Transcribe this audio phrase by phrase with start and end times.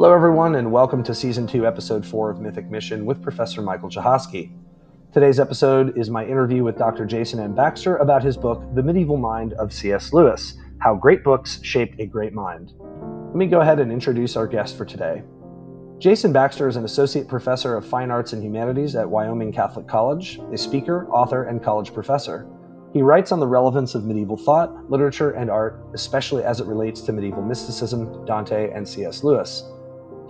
[0.00, 3.90] Hello, everyone, and welcome to Season 2, Episode 4 of Mythic Mission with Professor Michael
[3.90, 4.50] Jahosky.
[5.12, 7.04] Today's episode is my interview with Dr.
[7.04, 7.54] Jason M.
[7.54, 10.14] Baxter about his book, The Medieval Mind of C.S.
[10.14, 12.72] Lewis How Great Books Shaped a Great Mind.
[13.26, 15.22] Let me go ahead and introduce our guest for today.
[15.98, 20.40] Jason Baxter is an associate professor of fine arts and humanities at Wyoming Catholic College,
[20.50, 22.48] a speaker, author, and college professor.
[22.94, 27.02] He writes on the relevance of medieval thought, literature, and art, especially as it relates
[27.02, 29.22] to medieval mysticism, Dante, and C.S.
[29.22, 29.62] Lewis.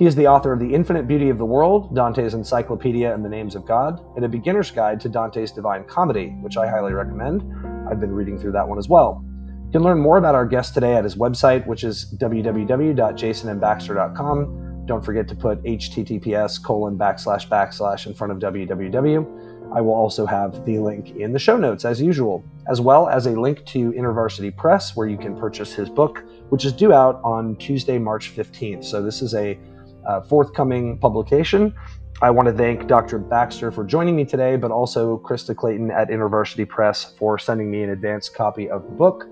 [0.00, 3.28] He is the author of The Infinite Beauty of the World, Dante's Encyclopedia and the
[3.28, 7.42] Names of God, and A Beginner's Guide to Dante's Divine Comedy, which I highly recommend.
[7.86, 9.22] I've been reading through that one as well.
[9.66, 14.86] You can learn more about our guest today at his website, which is www.jasonmbaxter.com.
[14.86, 19.76] Don't forget to put https colon backslash backslash in front of www.
[19.76, 23.26] I will also have the link in the show notes as usual, as well as
[23.26, 27.20] a link to InterVarsity Press where you can purchase his book, which is due out
[27.22, 28.82] on Tuesday, March 15th.
[28.82, 29.58] So this is a
[30.06, 31.74] uh, forthcoming publication.
[32.22, 33.18] I want to thank Dr.
[33.18, 37.82] Baxter for joining me today, but also Krista Clayton at InterVarsity Press for sending me
[37.82, 39.26] an advanced copy of the book,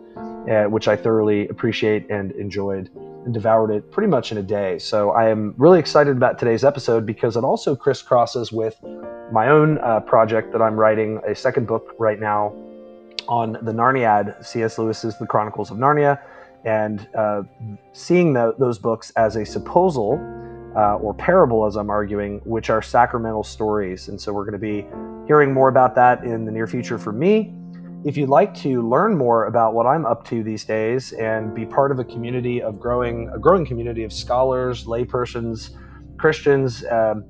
[0.50, 2.90] uh, which I thoroughly appreciate and enjoyed
[3.26, 4.78] and devoured it pretty much in a day.
[4.78, 8.82] So I am really excited about today's episode because it also crisscrosses with
[9.30, 12.54] my own uh, project that I'm writing, a second book right now
[13.28, 14.78] on the Narniad, C.S.
[14.78, 16.18] Lewis's The Chronicles of Narnia,
[16.64, 17.42] and uh,
[17.92, 20.18] seeing the, those books as a supposal
[20.76, 24.08] uh, or parable, as I'm arguing, which are sacramental stories.
[24.08, 24.86] And so we're going to be
[25.26, 27.54] hearing more about that in the near future for me.
[28.04, 31.66] If you'd like to learn more about what I'm up to these days and be
[31.66, 35.70] part of a community of growing, a growing community of scholars, laypersons,
[36.16, 37.24] Christians, um,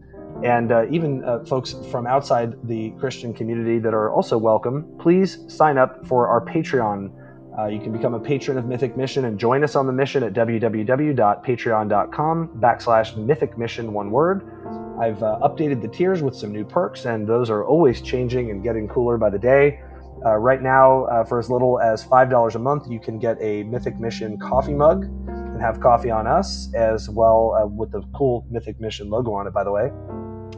[0.45, 5.39] and uh, even uh, folks from outside the Christian community that are also welcome, please
[5.49, 7.11] sign up for our Patreon
[7.59, 10.23] uh, you can become a patron of Mythic Mission and join us on the mission
[10.23, 14.49] at www.patreon.com backslash Mythic Mission, one word.
[15.01, 18.63] I've uh, updated the tiers with some new perks, and those are always changing and
[18.63, 19.81] getting cooler by the day.
[20.25, 23.65] Uh, right now, uh, for as little as $5 a month, you can get a
[23.65, 28.47] Mythic Mission coffee mug and have coffee on us, as well uh, with the cool
[28.51, 29.91] Mythic Mission logo on it, by the way,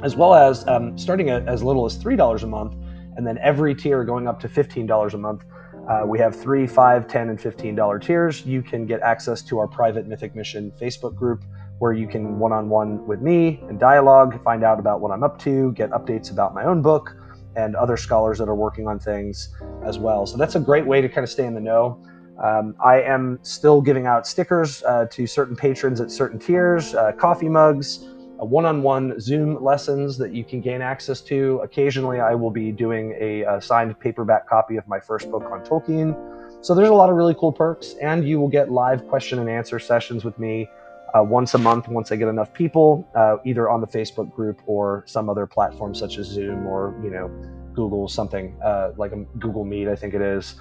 [0.03, 2.75] as well as um, starting at as little as $3 a month,
[3.17, 5.45] and then every tier going up to $15 a month
[5.91, 8.47] uh, we have three, five, ten, and fifteen dollar tiers.
[8.47, 11.45] You can get access to our private Mythic Mission Facebook group,
[11.81, 15.73] where you can one-on-one with me and dialogue, find out about what I'm up to,
[15.73, 17.17] get updates about my own book,
[17.57, 19.49] and other scholars that are working on things
[19.85, 20.27] as well.
[20.27, 22.01] So that's a great way to kind of stay in the know.
[22.43, 27.13] Um, I am still giving out stickers uh, to certain patrons at certain tiers, uh,
[27.13, 28.07] coffee mugs
[28.45, 31.61] one on one Zoom lessons that you can gain access to.
[31.63, 35.65] Occasionally, I will be doing a, a, signed paperback copy of my first book on
[35.65, 36.17] Tolkien.
[36.65, 39.49] So, there's a lot of really cool perks, and you will get live question and
[39.49, 40.69] answer sessions with me
[41.15, 44.61] uh, once a month once I get enough people, uh, either on the Facebook group
[44.67, 47.29] or some other platform such as Zoom or, you know,
[47.75, 50.57] Google something uh, like a Google Meet, I think it is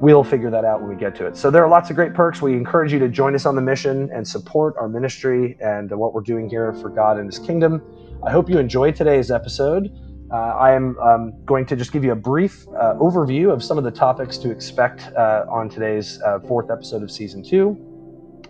[0.00, 1.36] we'll figure that out when we get to it.
[1.36, 2.42] So there are lots of great perks.
[2.42, 6.12] We encourage you to join us on the mission and support our ministry and what
[6.12, 7.82] we're doing here for God and His kingdom.
[8.24, 9.90] I hope you enjoyed today's episode.
[10.30, 13.78] Uh, I am um, going to just give you a brief uh, overview of some
[13.78, 17.78] of the topics to expect uh, on today's uh, fourth episode of season two.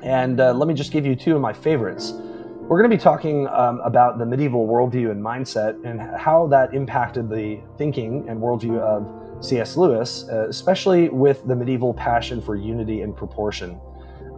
[0.02, 2.12] And uh, let me just give you two of my favorites.
[2.12, 6.74] We're going to be talking um, about the medieval worldview and mindset and how that
[6.74, 9.76] impacted the thinking and worldview of C.S.
[9.76, 13.80] Lewis, uh, especially with the medieval passion for unity and proportion.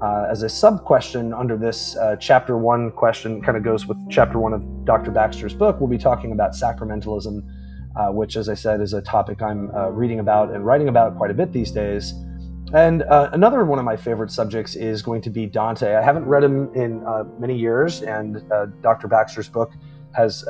[0.03, 3.97] Uh, as a sub question under this uh, chapter one question, kind of goes with
[4.11, 5.11] chapter one of Dr.
[5.11, 7.43] Baxter's book, we'll be talking about sacramentalism,
[7.97, 11.17] uh, which, as I said, is a topic I'm uh, reading about and writing about
[11.17, 12.13] quite a bit these days.
[12.73, 15.97] And uh, another one of my favorite subjects is going to be Dante.
[15.97, 17.03] I haven't read him in
[17.41, 18.43] many years, and
[18.83, 19.09] Dr.
[19.09, 19.73] Baxter's book
[20.15, 20.45] has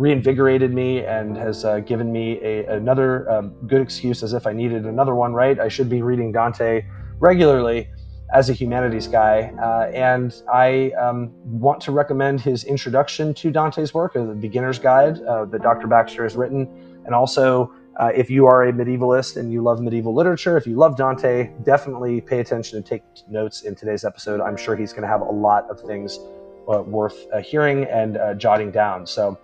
[0.00, 4.52] reinvigorated me and has uh, given me a, another um, good excuse as if I
[4.54, 5.60] needed another one, right?
[5.60, 6.86] I should be reading Dante
[7.18, 7.86] regularly
[8.32, 9.52] as a humanities guy.
[9.62, 14.78] Uh, and I um, want to recommend his introduction to Dante's work, uh, the beginner's
[14.78, 15.86] guide uh, that Dr.
[15.86, 17.02] Baxter has written.
[17.04, 20.76] And also, uh, if you are a medievalist and you love medieval literature, if you
[20.76, 24.40] love Dante, definitely pay attention and take notes in today's episode.
[24.40, 26.18] I'm sure he's going to have a lot of things
[26.72, 29.06] uh, worth hearing and jotting down.
[29.06, 29.38] So,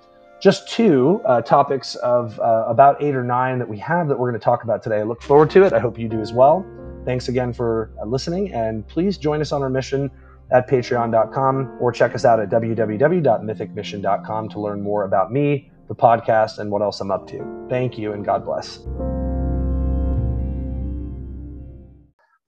[0.47, 4.31] just two uh, topics of uh, about eight or nine that we have that we're
[4.31, 4.99] going to talk about today.
[4.99, 5.73] I look forward to it.
[5.73, 6.65] I hope you do as well.
[7.05, 10.09] Thanks again for uh, listening, and please join us on our mission
[10.53, 16.61] at patreon.com or check us out at www.mythicmission.com to learn more about me, the podcast,
[16.61, 17.67] and what else I'm up to.
[17.69, 18.79] Thank you, and God bless.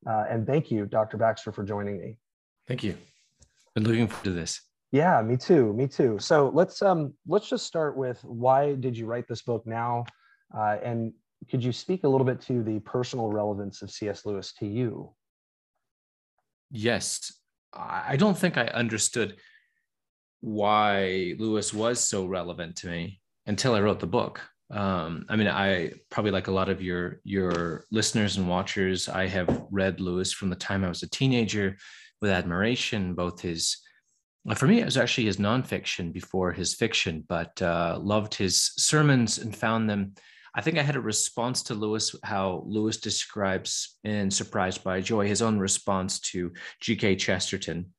[0.08, 1.16] Uh, and thank you, Dr.
[1.16, 2.16] Baxter, for joining me.
[2.68, 2.96] Thank you.
[3.74, 4.67] Been looking forward to this.
[4.90, 5.72] Yeah, me too.
[5.74, 6.18] Me too.
[6.18, 10.06] So let's um let's just start with why did you write this book now,
[10.56, 11.12] uh, and
[11.50, 14.24] could you speak a little bit to the personal relevance of C.S.
[14.24, 15.14] Lewis to you?
[16.70, 17.32] Yes,
[17.72, 19.36] I don't think I understood
[20.40, 24.40] why Lewis was so relevant to me until I wrote the book.
[24.70, 29.08] Um, I mean, I probably like a lot of your your listeners and watchers.
[29.08, 31.76] I have read Lewis from the time I was a teenager
[32.20, 33.78] with admiration, both his
[34.56, 39.38] for me, it was actually his nonfiction before his fiction, but uh, loved his sermons
[39.38, 40.14] and found them.
[40.54, 45.26] I think I had a response to Lewis, how Lewis describes in Surprised by Joy,
[45.26, 47.16] his own response to G.K.
[47.16, 47.92] Chesterton,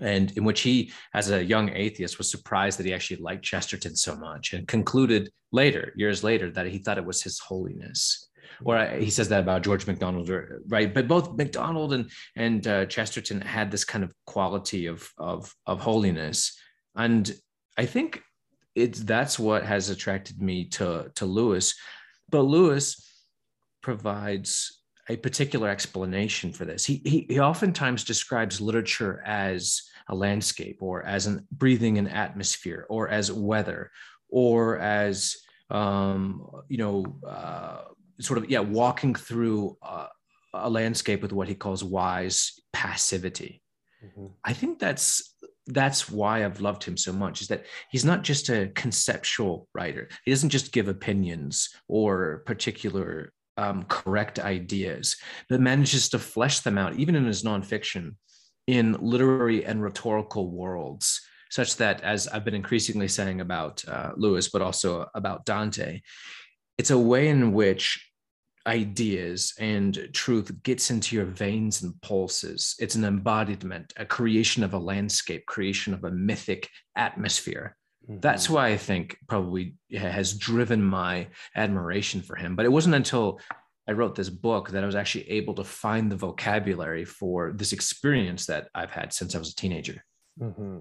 [0.00, 3.94] and in which he, as a young atheist, was surprised that he actually liked Chesterton
[3.94, 8.28] so much and concluded later, years later, that he thought it was his holiness
[8.64, 10.30] or he says that about George MacDonald,
[10.68, 10.92] right?
[10.92, 15.80] But both MacDonald and and uh, Chesterton had this kind of quality of of of
[15.80, 16.58] holiness,
[16.94, 17.34] and
[17.76, 18.22] I think
[18.74, 21.74] it's that's what has attracted me to to Lewis.
[22.30, 23.08] But Lewis
[23.82, 26.84] provides a particular explanation for this.
[26.84, 32.86] He, he, he oftentimes describes literature as a landscape or as an breathing an atmosphere
[32.88, 33.90] or as weather
[34.28, 35.36] or as
[35.70, 37.82] um, you know uh,
[38.20, 40.06] sort of yeah walking through uh,
[40.54, 43.62] a landscape with what he calls wise passivity
[44.04, 44.26] mm-hmm.
[44.44, 45.36] i think that's
[45.68, 50.08] that's why i've loved him so much is that he's not just a conceptual writer
[50.24, 55.16] he doesn't just give opinions or particular um, correct ideas
[55.48, 58.14] but manages to flesh them out even in his nonfiction
[58.66, 61.20] in literary and rhetorical worlds
[61.50, 66.00] such that as i've been increasingly saying about uh, lewis but also about dante
[66.78, 68.08] it's a way in which
[68.66, 72.76] ideas and truth gets into your veins and pulses.
[72.78, 77.76] It's an embodiment, a creation of a landscape, creation of a mythic atmosphere.
[78.08, 78.20] Mm-hmm.
[78.20, 82.56] That's why I think probably has driven my admiration for him.
[82.56, 83.40] But it wasn't until
[83.88, 87.72] I wrote this book that I was actually able to find the vocabulary for this
[87.72, 90.04] experience that I've had since I was a teenager.
[90.40, 90.78] Mm-hmm.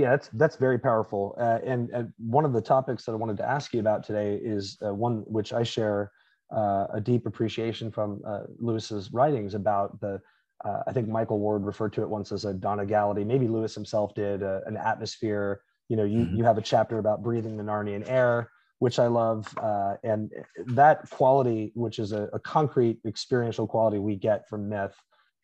[0.00, 1.34] Yeah, that's that's very powerful.
[1.38, 4.40] Uh, and, and, one of the topics that I wanted to ask you about today
[4.42, 6.10] is uh, one which I share
[6.50, 10.20] uh, a deep appreciation from uh, Lewis's writings about the.
[10.64, 13.24] Uh, I think Michael Ward referred to it once as a Donegality.
[13.24, 15.62] Maybe Lewis himself did uh, an atmosphere.
[15.88, 16.36] You know, you mm-hmm.
[16.36, 20.30] you have a chapter about breathing the Narnian air, which I love, uh, and
[20.66, 24.94] that quality, which is a, a, concrete experiential quality we get from myth,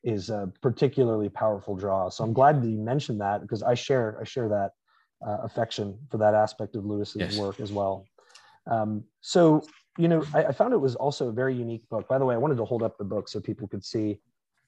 [0.07, 2.09] is a particularly powerful draw.
[2.09, 4.71] So I'm glad that you mentioned that because I share I share that
[5.27, 7.39] uh, affection for that aspect of Lewis's yes.
[7.39, 8.07] work as well.
[8.71, 9.63] Um, so
[9.99, 12.07] you know, I, I, found it was also a very unique book.
[12.07, 14.19] By the way, I wanted to hold up the book so people could see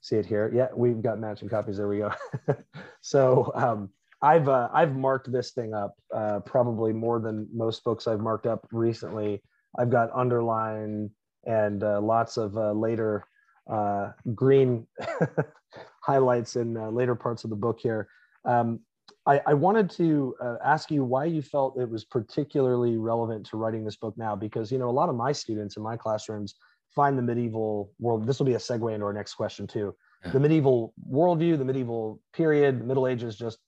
[0.00, 0.50] see it here.
[0.55, 1.76] Yeah, we've got matching copies.
[1.76, 2.12] There we go.
[3.00, 3.90] so um,
[4.23, 8.46] I've uh, I've marked this thing up uh, probably more than most books I've marked
[8.46, 9.43] up recently.
[9.79, 11.11] I've got underline
[11.46, 13.25] and uh, lots of uh, later
[13.68, 14.86] uh, green
[16.02, 18.08] highlights in uh, later parts of the book here.
[18.44, 18.80] Um,
[19.26, 23.56] I, I wanted to uh, ask you why you felt it was particularly relevant to
[23.56, 26.54] writing this book now, because you know a lot of my students in my classrooms
[26.94, 28.26] find the medieval world.
[28.26, 29.94] This will be a segue into our next question too.
[30.24, 30.32] Yeah.
[30.32, 33.58] The medieval worldview, the medieval period, the Middle Ages, just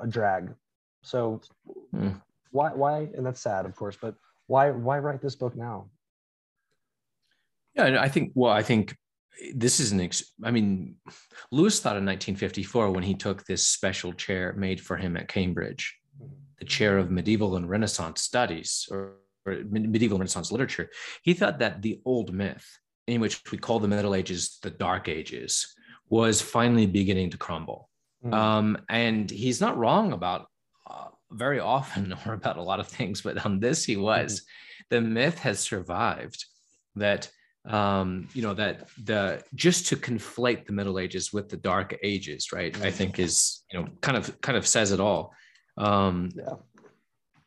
[0.00, 0.54] a drag.
[1.02, 1.40] So
[1.94, 2.20] mm.
[2.50, 3.08] why why?
[3.14, 4.14] And that's sad, of course, but
[4.46, 5.90] why why write this book now?
[7.74, 8.32] Yeah, I think.
[8.34, 8.96] Well, I think
[9.54, 10.96] this is an ex- i mean
[11.50, 15.98] lewis thought in 1954 when he took this special chair made for him at cambridge
[16.58, 20.90] the chair of medieval and renaissance studies or, or medieval renaissance literature
[21.22, 25.08] he thought that the old myth in which we call the middle ages the dark
[25.08, 25.74] ages
[26.08, 27.88] was finally beginning to crumble
[28.24, 28.32] mm.
[28.32, 30.46] um, and he's not wrong about
[30.88, 34.44] uh, very often or about a lot of things but on this he was mm.
[34.90, 36.44] the myth has survived
[36.94, 37.30] that
[37.66, 42.50] um you know that the just to conflate the middle ages with the dark ages
[42.52, 45.32] right i think is you know kind of kind of says it all
[45.78, 46.54] um yeah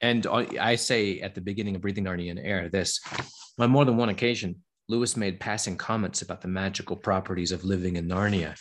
[0.02, 3.00] and i say at the beginning of breathing narnian air this
[3.60, 4.56] on more than one occasion
[4.88, 8.56] lewis made passing comments about the magical properties of living in narnia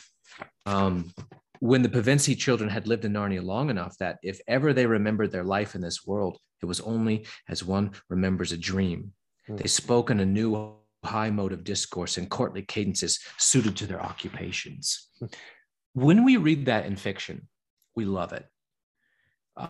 [0.66, 1.12] um
[1.60, 5.32] when the Pevensie children had lived in Narnia long enough that if ever they remembered
[5.32, 9.12] their life in this world, it was only as one remembers a dream.
[9.48, 9.58] Mm.
[9.58, 14.02] They spoke in a new high mode of discourse and courtly cadences suited to their
[14.02, 15.08] occupations.
[15.92, 17.48] When we read that in fiction,
[17.94, 18.46] we love it.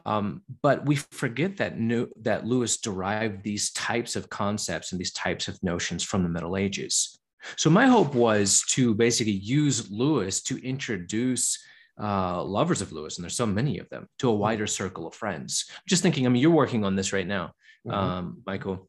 [0.07, 5.13] Um, but we forget that new, that Lewis derived these types of concepts and these
[5.13, 7.19] types of notions from the Middle Ages.
[7.57, 11.63] So my hope was to basically use Lewis to introduce
[12.01, 15.15] uh, lovers of Lewis, and there's so many of them, to a wider circle of
[15.15, 15.67] friends.
[15.71, 17.53] I'm just thinking, I mean, you're working on this right now,
[17.87, 17.93] mm-hmm.
[17.93, 18.89] um, Michael.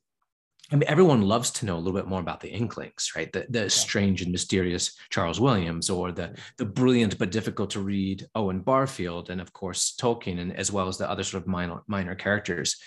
[0.72, 3.32] I mean, everyone loves to know a little bit more about the Inklings, right?
[3.32, 8.28] The, the strange and mysterious Charles Williams, or the the brilliant but difficult to read
[8.36, 11.84] Owen Barfield, and of course Tolkien, and as well as the other sort of minor
[11.88, 12.78] minor characters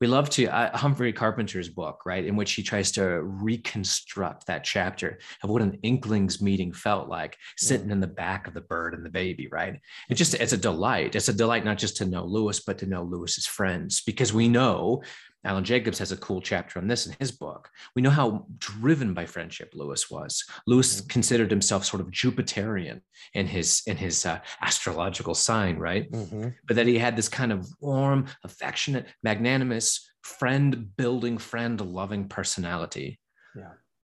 [0.00, 4.62] we love to uh, Humphrey Carpenter's book, right, in which he tries to reconstruct that
[4.62, 8.94] chapter of what an Inklings meeting felt like, sitting in the back of the bird
[8.94, 9.80] and the baby, right?
[10.08, 11.16] It just it's a delight.
[11.16, 14.48] It's a delight not just to know Lewis, but to know Lewis's friends, because we
[14.48, 15.02] know
[15.48, 17.70] Alan Jacobs has a cool chapter on this in his book.
[17.96, 20.44] We know how driven by friendship Lewis was.
[20.66, 21.08] Lewis mm-hmm.
[21.08, 23.00] considered himself sort of Jupiterian
[23.32, 26.12] in his in his uh, astrological sign, right?
[26.12, 26.48] Mm-hmm.
[26.66, 33.18] But that he had this kind of warm, affectionate, magnanimous, friend building, friend loving personality.
[33.56, 33.72] Yeah.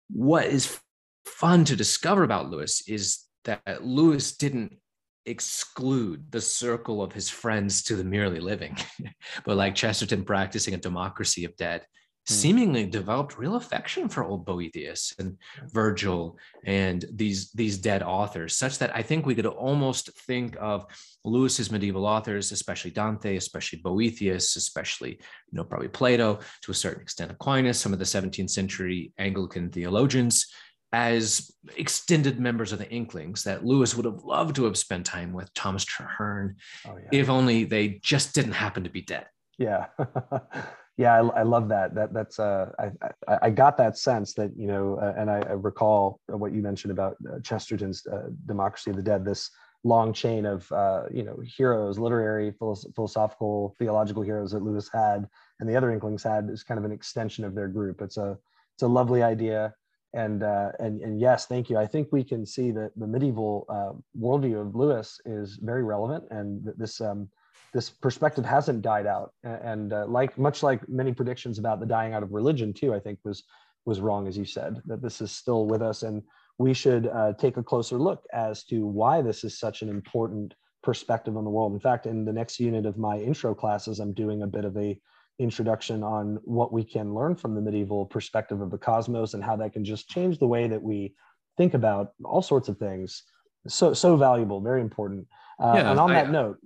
[0.09, 0.81] What is
[1.25, 4.80] fun to discover about Lewis is that Lewis didn't
[5.25, 8.77] exclude the circle of his friends to the merely living,
[9.45, 11.81] but like Chesterton practicing a democracy of dead,
[12.27, 12.33] hmm.
[12.33, 15.37] seemingly developed real affection for old Boethius and
[15.71, 20.85] Virgil and these these dead authors, such that I think we could almost think of
[21.23, 27.01] Lewis's medieval authors, especially Dante, especially Boethius, especially you know probably Plato, to a certain
[27.01, 30.47] extent Aquinas, some of the 17th century Anglican theologians,
[30.93, 35.31] as extended members of the Inklings that Lewis would have loved to have spent time
[35.31, 36.55] with Thomas Traherne,
[36.87, 37.19] oh, yeah.
[37.19, 39.27] if only they just didn't happen to be dead.
[39.57, 39.85] Yeah,
[40.97, 41.95] yeah, I, I, love that.
[41.95, 42.91] That that's uh, I,
[43.27, 46.61] I, I got that sense that you know, uh, and I, I, recall what you
[46.61, 49.23] mentioned about uh, Chesterton's uh, Democracy of the Dead.
[49.23, 49.49] This
[49.83, 55.27] long chain of uh, you know heroes, literary, philosophical, theological heroes that Lewis had,
[55.59, 58.01] and the other Inklings had is kind of an extension of their group.
[58.01, 58.37] It's a
[58.75, 59.73] it's a lovely idea
[60.13, 61.77] and uh, and and yes, thank you.
[61.77, 66.25] I think we can see that the medieval uh, worldview of Lewis is very relevant,
[66.31, 67.29] and this um,
[67.73, 69.33] this perspective hasn't died out.
[69.43, 72.99] And uh, like much like many predictions about the dying out of religion too, I
[72.99, 73.43] think was
[73.85, 76.21] was wrong as you said that this is still with us, and
[76.57, 80.53] we should uh, take a closer look as to why this is such an important
[80.83, 81.73] perspective on the world.
[81.73, 84.75] In fact, in the next unit of my intro classes, I'm doing a bit of
[84.77, 84.99] a
[85.41, 89.55] introduction on what we can learn from the medieval perspective of the cosmos and how
[89.55, 91.13] that can just change the way that we
[91.57, 93.23] think about all sorts of things.
[93.67, 95.27] So so valuable, very important.
[95.59, 96.57] Uh, yeah, and on I, that note,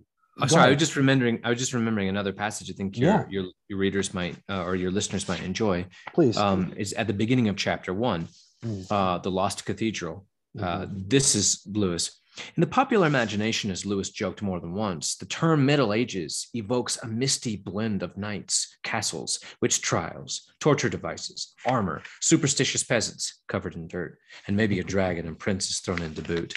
[0.41, 0.69] oh, sorry, ahead.
[0.69, 1.39] I was just remembering.
[1.43, 2.69] I was just remembering another passage.
[2.69, 3.25] I think your yeah.
[3.29, 5.85] your, your readers might uh, or your listeners might enjoy.
[6.13, 8.27] Please, um, is at the beginning of chapter one,
[8.63, 8.85] mm.
[8.89, 10.25] uh, the Lost Cathedral.
[10.57, 11.01] Uh, mm-hmm.
[11.07, 12.21] This is Lewis.
[12.37, 16.97] In the popular imagination, as Lewis joked more than once, the term Middle Ages evokes
[17.01, 23.87] a misty blend of knights, castles, witch trials, torture devices, armor, superstitious peasants covered in
[23.87, 26.53] dirt, and maybe a dragon and princess thrown into boot.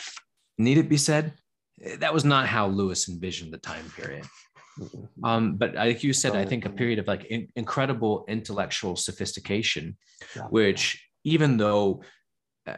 [0.58, 1.34] Need it be said?
[1.98, 4.24] That was not how Lewis envisioned the time period.
[5.24, 9.96] Um, but like you said, I think a period of like in- incredible intellectual sophistication,
[10.50, 12.02] which even though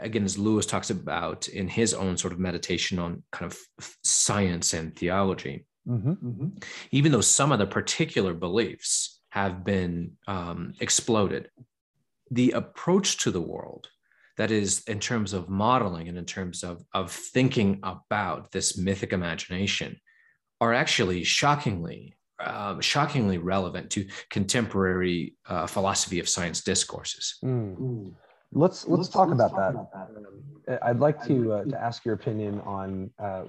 [0.01, 3.59] again, as Lewis talks about in his own sort of meditation on kind of
[4.03, 6.49] science and theology, mm-hmm, mm-hmm.
[6.91, 11.49] even though some of the particular beliefs have been um, exploded,
[12.31, 13.89] the approach to the world,
[14.37, 19.13] that is, in terms of modeling and in terms of, of thinking about this mythic
[19.13, 20.01] imagination,
[20.61, 27.37] are actually shockingly uh, shockingly relevant to contemporary uh, philosophy of science discourses.
[27.45, 28.15] Mm.
[28.53, 29.59] Let's let's, let's talk, let's about, talk
[29.93, 30.11] that.
[30.11, 30.83] about, that.
[30.83, 33.45] I'd like to uh, to ask your opinion on, uh,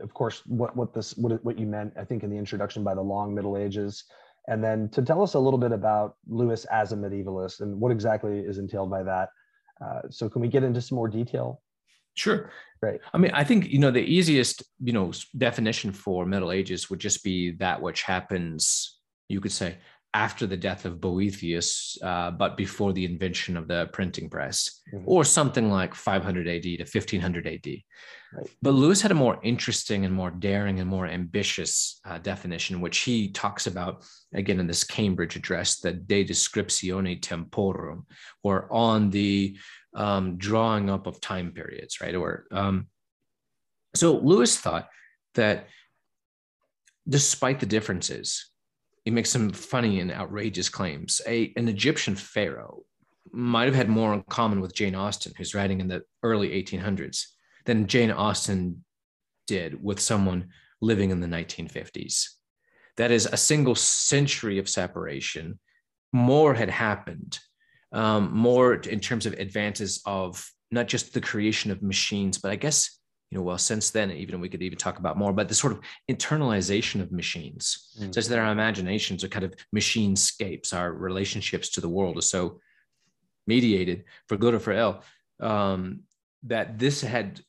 [0.00, 1.94] of course, what what this what what you meant.
[1.98, 4.04] I think in the introduction by the long Middle Ages,
[4.48, 7.92] and then to tell us a little bit about Lewis as a medievalist and what
[7.92, 9.30] exactly is entailed by that.
[9.82, 11.62] Uh, so, can we get into some more detail?
[12.14, 12.50] Sure.
[12.82, 13.00] Right.
[13.12, 16.98] I mean, I think you know the easiest you know definition for Middle Ages would
[16.98, 18.98] just be that which happens.
[19.28, 19.78] You could say
[20.14, 25.04] after the death of Boethius, uh, but before the invention of the printing press, mm-hmm.
[25.06, 27.66] or something like 500 AD to 1500 AD.
[28.32, 28.50] Right.
[28.62, 32.98] But Lewis had a more interesting and more daring and more ambitious uh, definition, which
[32.98, 38.04] he talks about again in this Cambridge address, the De Descriptione Temporum,
[38.42, 39.56] or on the
[39.94, 42.14] um, drawing up of time periods, right?
[42.14, 42.88] Or um,
[43.94, 44.88] so Lewis thought
[45.34, 45.68] that
[47.08, 48.50] despite the differences
[49.06, 51.20] he makes some funny and outrageous claims.
[51.28, 52.82] A, an Egyptian pharaoh
[53.30, 57.22] might have had more in common with Jane Austen, who's writing in the early 1800s,
[57.66, 58.84] than Jane Austen
[59.46, 60.48] did with someone
[60.80, 62.30] living in the 1950s.
[62.96, 65.60] That is a single century of separation.
[66.12, 67.38] More had happened,
[67.92, 72.56] um, more in terms of advances of not just the creation of machines, but I
[72.56, 72.95] guess
[73.30, 75.72] you know, well, since then, even we could even talk about more, but the sort
[75.72, 75.80] of
[76.10, 78.14] internalization of machines, mm.
[78.14, 82.22] such that our imaginations are kind of machine scapes, our relationships to the world are
[82.22, 82.60] so
[83.46, 85.02] mediated for good or for ill.
[85.40, 86.00] Um,
[86.44, 87.40] that this had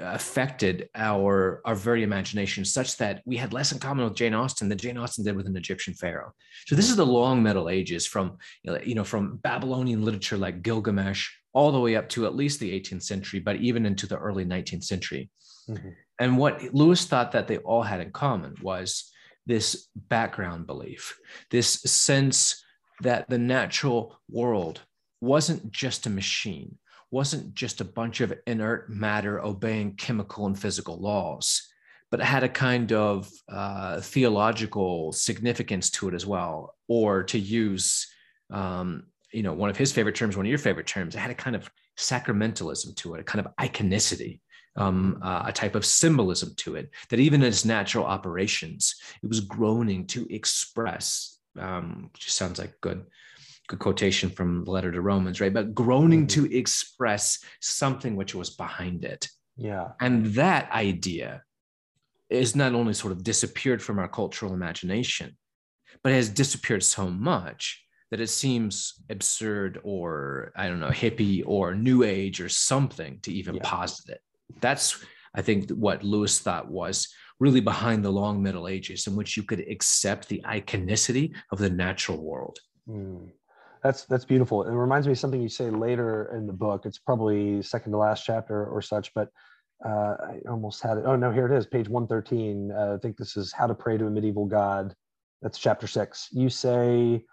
[0.00, 4.68] affected our our very imagination such that we had less in common with Jane Austen
[4.68, 6.32] than Jane Austen did with an Egyptian pharaoh.
[6.66, 11.28] So this is the long Middle Ages from you know from Babylonian literature like Gilgamesh
[11.52, 14.44] all the way up to at least the 18th century, but even into the early
[14.44, 15.30] 19th century.
[15.68, 15.88] Mm-hmm.
[16.18, 19.10] And what Lewis thought that they all had in common was
[19.46, 21.18] this background belief,
[21.50, 22.62] this sense
[23.00, 24.80] that the natural world
[25.20, 26.76] wasn't just a machine
[27.10, 31.68] wasn't just a bunch of inert matter obeying chemical and physical laws,
[32.10, 36.74] but had a kind of uh, theological significance to it as well.
[36.88, 38.06] Or to use,
[38.50, 41.30] um, you know, one of his favorite terms, one of your favorite terms, it had
[41.30, 44.40] a kind of sacramentalism to it, a kind of iconicity.
[44.76, 49.26] Um, uh, a type of symbolism to it that even in its natural operations, it
[49.26, 53.04] was groaning to express, um, which sounds like good
[53.70, 55.54] good quotation from the letter to Romans, right?
[55.54, 56.46] But groaning mm-hmm.
[56.46, 59.28] to express something which was behind it.
[59.56, 59.88] Yeah.
[60.00, 61.42] And that idea
[62.28, 65.36] is not only sort of disappeared from our cultural imagination,
[66.02, 67.79] but has disappeared so much
[68.10, 73.32] that it seems absurd or I don't know, hippie or new age or something to
[73.32, 73.62] even yeah.
[73.64, 74.20] posit it.
[74.60, 79.36] That's I think what Lewis thought was really behind the long Middle Ages, in which
[79.36, 82.58] you could accept the iconicity of the natural world.
[82.88, 83.30] Mm.
[83.82, 84.64] That's that's beautiful.
[84.64, 86.84] It reminds me of something you say later in the book.
[86.84, 89.30] It's probably second to last chapter or such, but
[89.86, 91.04] uh, I almost had it.
[91.06, 92.72] Oh no, here it is, page one thirteen.
[92.72, 94.94] Uh, I think this is how to pray to a medieval god.
[95.40, 96.28] That's chapter six.
[96.30, 97.24] You say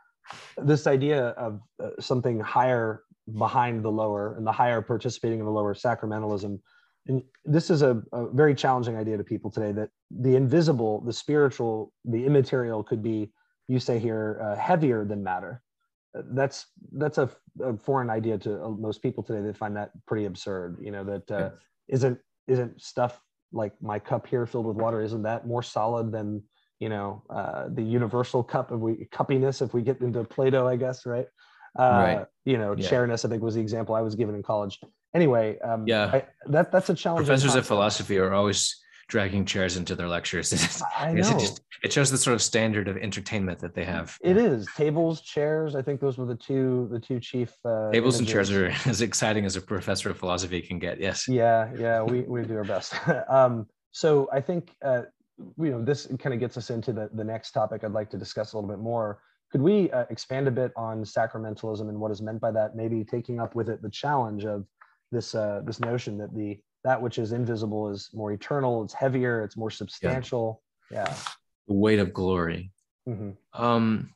[0.57, 3.03] this idea of uh, something higher
[3.37, 6.59] behind the lower, and the higher participating in the lower sacramentalism.
[7.07, 9.71] And this is a, a very challenging idea to people today.
[9.71, 13.31] That the invisible, the spiritual, the immaterial could be,
[13.67, 15.61] you say here, uh, heavier than matter
[16.31, 17.29] that's that's a,
[17.61, 19.41] a, foreign idea to uh, most people today.
[19.41, 20.77] They find that pretty absurd.
[20.81, 21.49] You know that uh,
[21.89, 26.43] not isn't stuff like my cup here filled with water isn't that more solid than
[26.79, 30.75] you know uh, the universal cup of we cuppiness if we get into Plato, I
[30.75, 31.27] guess, right?
[31.77, 32.25] Uh, right.
[32.45, 32.87] You know, yeah.
[32.87, 34.79] chairness, I think was the example I was given in college.
[35.13, 37.27] Anyway, um, yeah, I, that that's a challenge.
[37.27, 38.75] Professors of philosophy are always
[39.07, 40.81] dragging chairs into their lectures.
[40.97, 41.19] I know.
[41.19, 44.17] It, just, it shows the sort of standard of entertainment that they have.
[44.21, 45.75] It is tables, chairs.
[45.75, 48.19] I think those were the two the two chief uh, tables images.
[48.19, 50.99] and chairs are as exciting as a professor of philosophy can get.
[50.99, 51.27] Yes.
[51.27, 52.93] Yeah, yeah, we we do our best.
[53.29, 55.03] um, so I think uh,
[55.37, 58.17] you know this kind of gets us into the the next topic I'd like to
[58.17, 59.19] discuss a little bit more.
[59.51, 62.75] Could we uh, expand a bit on sacramentalism and what is meant by that?
[62.75, 64.65] Maybe taking up with it the challenge of
[65.11, 69.43] this uh, this notion that the that which is invisible is more eternal it's heavier
[69.43, 71.13] it's more substantial yeah, yeah.
[71.67, 72.71] the weight of glory
[73.07, 73.31] mm-hmm.
[73.53, 74.13] um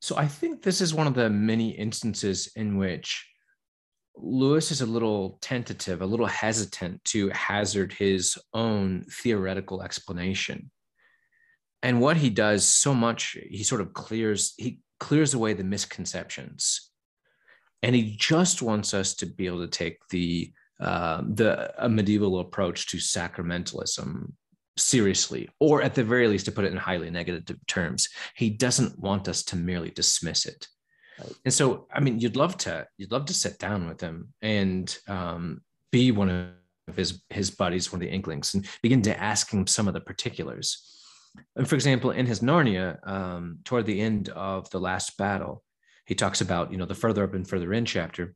[0.00, 3.26] so i think this is one of the many instances in which
[4.16, 10.70] lewis is a little tentative a little hesitant to hazard his own theoretical explanation
[11.82, 16.90] and what he does so much he sort of clears he clears away the misconceptions
[17.82, 22.88] and he just wants us to be able to take the uh, the medieval approach
[22.88, 24.32] to sacramentalism
[24.76, 28.08] seriously, or at the very least, to put it in highly negative terms.
[28.34, 30.66] He doesn't want us to merely dismiss it.
[31.44, 34.96] And so, I mean, you'd love to you'd love to sit down with him and
[35.08, 36.30] um, be one
[36.88, 39.94] of his his buddies, one of the Inklings, and begin to ask him some of
[39.94, 40.90] the particulars.
[41.56, 45.64] And for example, in his Narnia, um, toward the end of the last battle,
[46.06, 48.34] he talks about, you know, the further up and further in chapter,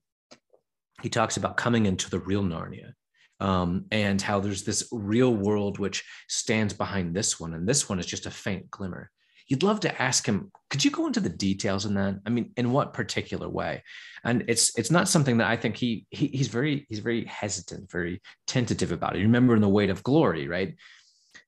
[1.02, 2.92] he talks about coming into the real Narnia
[3.40, 7.98] um, and how there's this real world which stands behind this one, and this one
[7.98, 9.10] is just a faint glimmer.
[9.48, 12.20] You'd love to ask him, could you go into the details in that?
[12.26, 13.82] I mean, in what particular way?
[14.24, 17.90] And it's it's not something that I think he, he he's very he's very hesitant,
[17.90, 19.20] very tentative about it.
[19.20, 20.74] You remember in the weight of glory, right?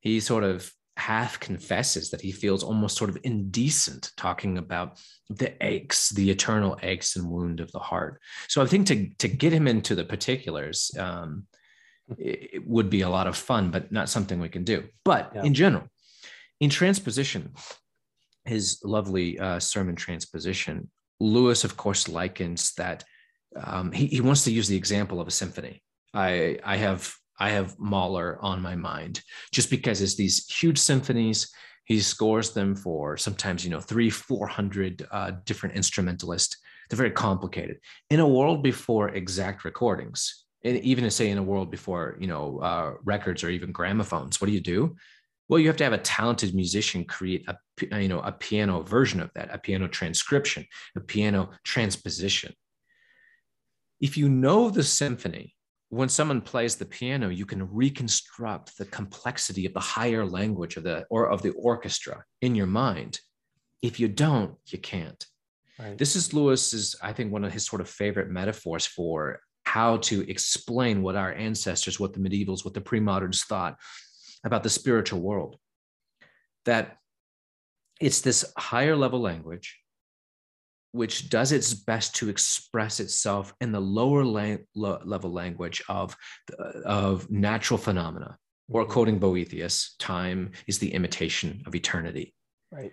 [0.00, 5.54] He sort of half confesses that he feels almost sort of indecent talking about the
[5.64, 8.20] aches, the eternal aches and wound of the heart.
[8.48, 11.46] So I think to to get him into the particulars um,
[12.18, 14.84] it, it would be a lot of fun, but not something we can do.
[15.04, 15.42] But yeah.
[15.44, 15.84] in general,
[16.58, 17.52] in transposition,
[18.44, 23.04] his lovely uh, sermon transposition, Lewis, of course, likens that
[23.62, 25.82] um, he, he wants to use the example of a symphony.
[26.14, 29.22] I I have I have Mahler on my mind
[29.52, 31.50] just because it's these huge symphonies.
[31.84, 36.56] He scores them for sometimes, you know, three, 400 uh, different instrumentalists.
[36.88, 37.78] They're very complicated.
[38.10, 42.26] In a world before exact recordings, And even to say in a world before, you
[42.26, 44.96] know, uh, records or even gramophones, what do you do?
[45.50, 47.56] Well, you have to have a talented musician create a,
[48.00, 50.64] you know, a piano version of that, a piano transcription,
[50.96, 52.54] a piano transposition.
[54.00, 55.56] If you know the symphony,
[55.88, 60.84] when someone plays the piano, you can reconstruct the complexity of the higher language of
[60.84, 63.18] the or of the orchestra in your mind.
[63.82, 65.26] If you don't, you can't.
[65.80, 65.98] Right.
[65.98, 70.30] This is Lewis's, I think, one of his sort of favorite metaphors for how to
[70.30, 73.76] explain what our ancestors, what the medievals, what the pre-moderns thought
[74.44, 75.56] about the spiritual world.
[76.64, 76.96] That
[78.00, 79.80] it's this higher level language
[80.92, 86.16] which does its best to express itself in the lower la- level language of,
[86.84, 88.36] of natural phenomena.
[88.68, 92.34] Or quoting Boethius, time is the imitation of eternity.
[92.70, 92.92] Right.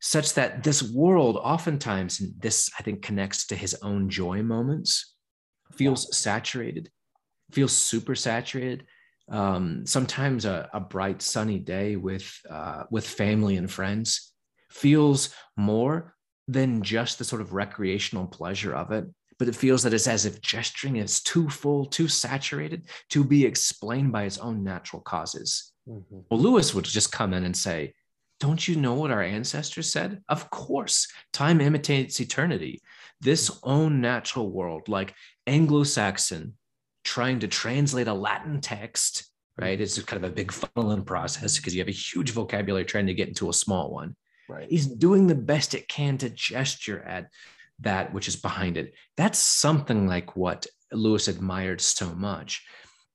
[0.00, 5.14] Such that this world, oftentimes, and this I think connects to his own joy moments,
[5.72, 6.14] feels yeah.
[6.14, 6.90] saturated,
[7.52, 8.86] feels super saturated.
[9.30, 14.32] Um, sometimes a, a, bright sunny day with uh, with family and friends
[14.70, 16.14] feels more
[16.48, 19.06] than just the sort of recreational pleasure of it.
[19.38, 23.44] But it feels that it's as if gesturing is too full, too saturated to be
[23.44, 25.72] explained by its own natural causes.
[25.88, 26.20] Mm-hmm.
[26.30, 27.94] Well, Lewis would just come in and say,
[28.40, 30.20] Don't you know what our ancestors said?
[30.28, 32.82] Of course, time imitates eternity.
[33.20, 35.14] This own natural world, like
[35.46, 36.54] Anglo Saxon,
[37.04, 39.64] trying to translate a Latin text, hmm.
[39.64, 39.80] right?
[39.80, 43.14] It's kind of a big funneling process because you have a huge vocabulary trying to
[43.14, 44.16] get into a small one.
[44.48, 44.68] Right.
[44.68, 47.28] He's doing the best it can to gesture at
[47.80, 48.94] that which is behind it.
[49.16, 52.64] That's something like what Lewis admired so much.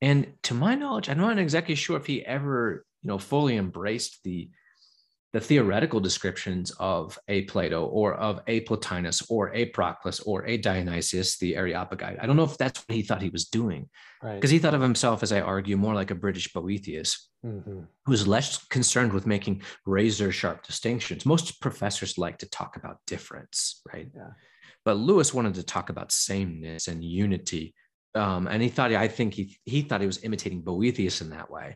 [0.02, 4.24] And to my knowledge, I'm not exactly sure if he ever, you know, fully embraced
[4.24, 4.50] the
[5.34, 10.58] the theoretical descriptions of a Plato or of a Plotinus or a Proclus or a
[10.58, 12.18] Dionysius, the Areopagite.
[12.22, 13.90] I don't know if that's what he thought he was doing,
[14.22, 14.52] because right.
[14.52, 17.82] he thought of himself, as I argue, more like a British Boethius, mm-hmm.
[18.06, 21.26] who was less concerned with making razor sharp distinctions.
[21.26, 24.10] Most professors like to talk about difference, right?
[24.16, 24.30] Yeah.
[24.86, 27.76] But Lewis wanted to talk about sameness and unity.
[28.16, 31.52] Um, and he thought, I think he, he thought he was imitating Boethius in that
[31.52, 31.76] way.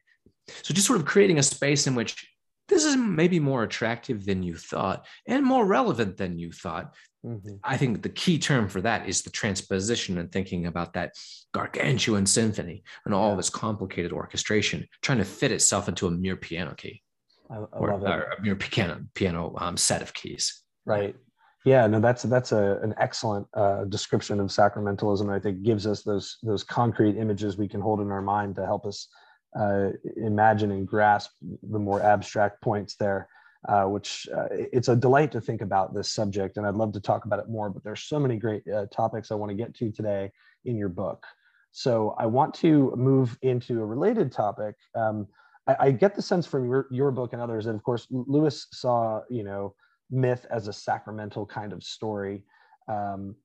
[0.63, 2.27] So just sort of creating a space in which
[2.71, 6.95] this is maybe more attractive than you thought and more relevant than you thought.
[7.25, 7.55] Mm-hmm.
[7.63, 11.13] I think the key term for that is the transposition and thinking about that
[11.53, 13.33] gargantuan symphony and all yeah.
[13.33, 17.03] of its complicated orchestration, trying to fit itself into a mere piano key
[17.51, 20.63] I, I or, or, a mere piano piano um, set of keys.
[20.85, 21.15] Right.
[21.65, 21.85] Yeah.
[21.87, 25.29] No, that's that's a, an excellent uh, description of sacramentalism.
[25.29, 28.65] I think gives us those those concrete images we can hold in our mind to
[28.65, 29.09] help us
[29.59, 33.27] uh, imagine and grasp the more abstract points there,
[33.67, 36.57] uh, which uh, it's a delight to think about this subject.
[36.57, 39.31] And I'd love to talk about it more, but there's so many great uh, topics
[39.31, 40.31] I want to get to today
[40.65, 41.25] in your book.
[41.71, 44.75] So I want to move into a related topic.
[44.95, 45.27] Um,
[45.67, 48.67] I, I, get the sense from your, your book and others that, of course, Lewis
[48.73, 49.73] saw, you know,
[50.09, 52.43] myth as a sacramental kind of story.
[52.89, 53.35] Um,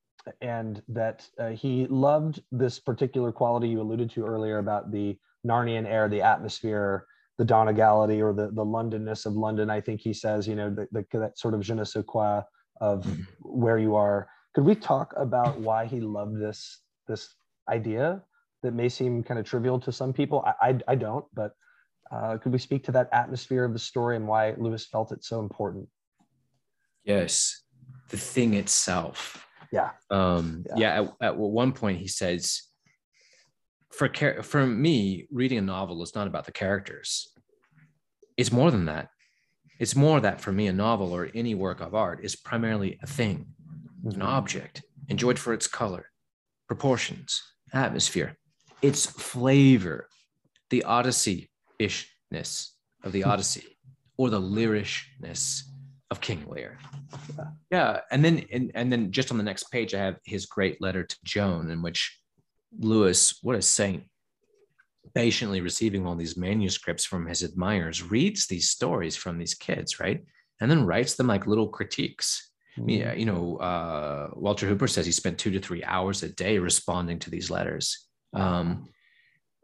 [0.40, 5.16] and that uh, he loved this particular quality you alluded to earlier about the
[5.47, 7.07] Narnian air, the atmosphere,
[7.39, 9.71] the Donegality or the, the Londonness of London.
[9.71, 12.43] I think he says, you know, the, the, that sort of je ne sais quoi
[12.81, 13.23] of mm-hmm.
[13.41, 14.29] where you are.
[14.55, 17.35] Could we talk about why he loved this this
[17.69, 18.23] idea
[18.63, 20.45] that may seem kind of trivial to some people?
[20.47, 21.53] I, I, I don't, but
[22.11, 25.25] uh, could we speak to that atmosphere of the story and why Lewis felt it
[25.25, 25.89] so important?
[27.05, 27.63] Yes,
[28.09, 29.47] the thing itself.
[29.73, 29.91] Yeah.
[30.11, 30.75] Um, yeah.
[30.79, 32.63] yeah at, at one point, he says,
[33.97, 34.11] for
[34.43, 37.33] for me, reading a novel is not about the characters.
[38.37, 39.09] It's more than that.
[39.79, 43.07] It's more that for me, a novel or any work of art is primarily a
[43.07, 43.47] thing,
[44.05, 44.23] an mm-hmm.
[44.23, 46.11] object, enjoyed for its color,
[46.67, 48.37] proportions, atmosphere,
[48.83, 50.09] its flavor,
[50.71, 53.79] the Odyssey ishness of the Odyssey,
[54.17, 55.63] or the lyrishness
[56.11, 56.79] of King Lear.
[57.71, 58.01] Yeah.
[58.11, 61.05] And then and, and then just on the next page, I have his great letter
[61.05, 62.19] to Joan, in which
[62.79, 64.05] Lewis, what a saint,
[65.15, 70.25] patiently receiving all these manuscripts from his admirers, reads these stories from these kids, right?
[70.61, 72.51] And then writes them like little critiques.
[72.79, 72.89] Mm-hmm.
[72.89, 76.59] Yeah, you know, uh, Walter Hooper says he spent two to three hours a day
[76.59, 78.07] responding to these letters.
[78.35, 78.89] Um,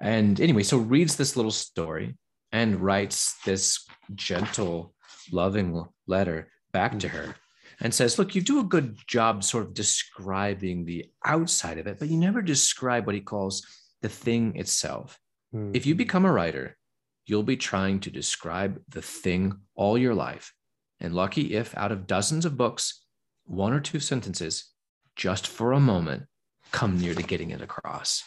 [0.01, 2.17] and anyway, so reads this little story
[2.53, 4.95] and writes this gentle,
[5.31, 7.37] loving letter back to her
[7.83, 11.99] and says, Look, you do a good job sort of describing the outside of it,
[11.99, 13.67] but you never describe what he calls
[14.01, 15.19] the thing itself.
[15.55, 15.77] Mm.
[15.77, 16.79] If you become a writer,
[17.27, 20.55] you'll be trying to describe the thing all your life.
[21.01, 23.05] And lucky if out of dozens of books,
[23.45, 24.73] one or two sentences,
[25.17, 26.25] just for a moment,
[26.71, 28.23] come near to getting it across.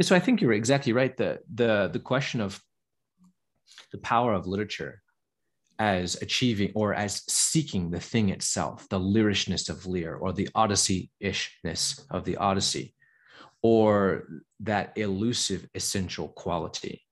[0.00, 1.16] So I think you're exactly right.
[1.16, 2.62] The the the question of
[3.90, 5.02] the power of literature
[5.78, 12.06] as achieving or as seeking the thing itself, the lyrishness of Lear or the Odyssey-ishness
[12.10, 12.94] of the Odyssey,
[13.62, 14.24] or
[14.60, 17.02] that elusive essential quality.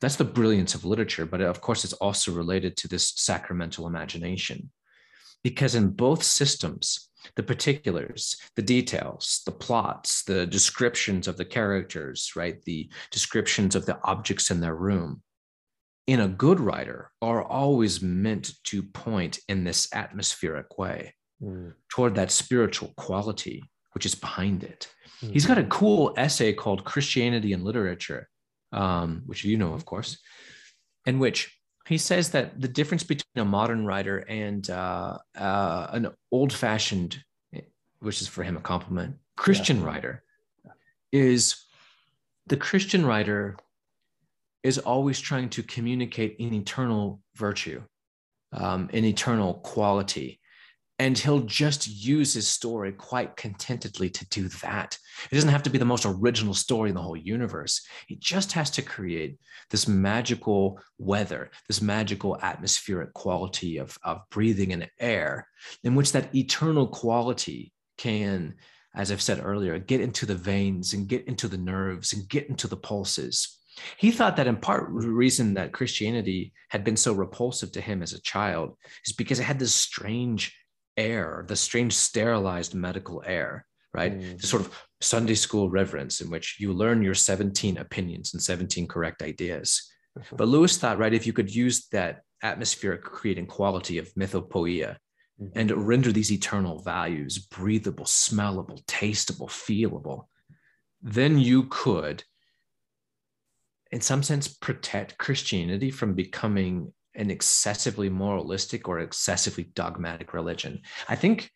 [0.00, 4.70] That's the brilliance of literature, but of course, it's also related to this sacramental imagination.
[5.42, 12.32] Because in both systems, the particulars, the details, the plots, the descriptions of the characters,
[12.36, 12.62] right?
[12.62, 15.22] The descriptions of the objects in their room,
[16.06, 21.72] in a good writer, are always meant to point in this atmospheric way mm.
[21.88, 23.62] toward that spiritual quality
[23.94, 24.92] which is behind it.
[25.22, 25.32] Mm.
[25.32, 28.28] He's got a cool essay called Christianity and Literature,
[28.72, 30.18] um, which you know, of course,
[31.06, 36.08] in which he says that the difference between a modern writer and uh, uh, an
[36.32, 37.22] old fashioned,
[38.00, 39.86] which is for him a compliment, Christian yeah.
[39.86, 40.24] writer
[41.12, 41.56] is
[42.46, 43.56] the Christian writer
[44.64, 47.82] is always trying to communicate an eternal virtue,
[48.52, 50.40] um, an eternal quality.
[50.98, 54.96] And he'll just use his story quite contentedly to do that.
[55.30, 57.84] It doesn't have to be the most original story in the whole universe.
[58.06, 59.38] He just has to create
[59.70, 65.48] this magical weather, this magical atmospheric quality of, of breathing and air,
[65.82, 68.54] in which that eternal quality can,
[68.94, 72.48] as I've said earlier, get into the veins and get into the nerves and get
[72.48, 73.53] into the pulses.
[73.96, 78.02] He thought that in part the reason that Christianity had been so repulsive to him
[78.02, 80.56] as a child is because it had this strange
[80.96, 84.18] air, the strange sterilized medical air, right?
[84.18, 84.40] Mm.
[84.40, 88.86] The sort of Sunday school reverence in which you learn your 17 opinions and 17
[88.86, 89.90] correct ideas.
[90.18, 90.36] Mm-hmm.
[90.36, 94.96] But Lewis thought, right, if you could use that atmospheric creating quality of mythopoeia
[95.40, 95.58] mm-hmm.
[95.58, 100.24] and render these eternal values breathable, smellable, tasteable, feelable,
[101.02, 102.24] then you could,
[103.94, 110.80] in some sense, protect Christianity from becoming an excessively moralistic or excessively dogmatic religion.
[111.08, 111.48] I think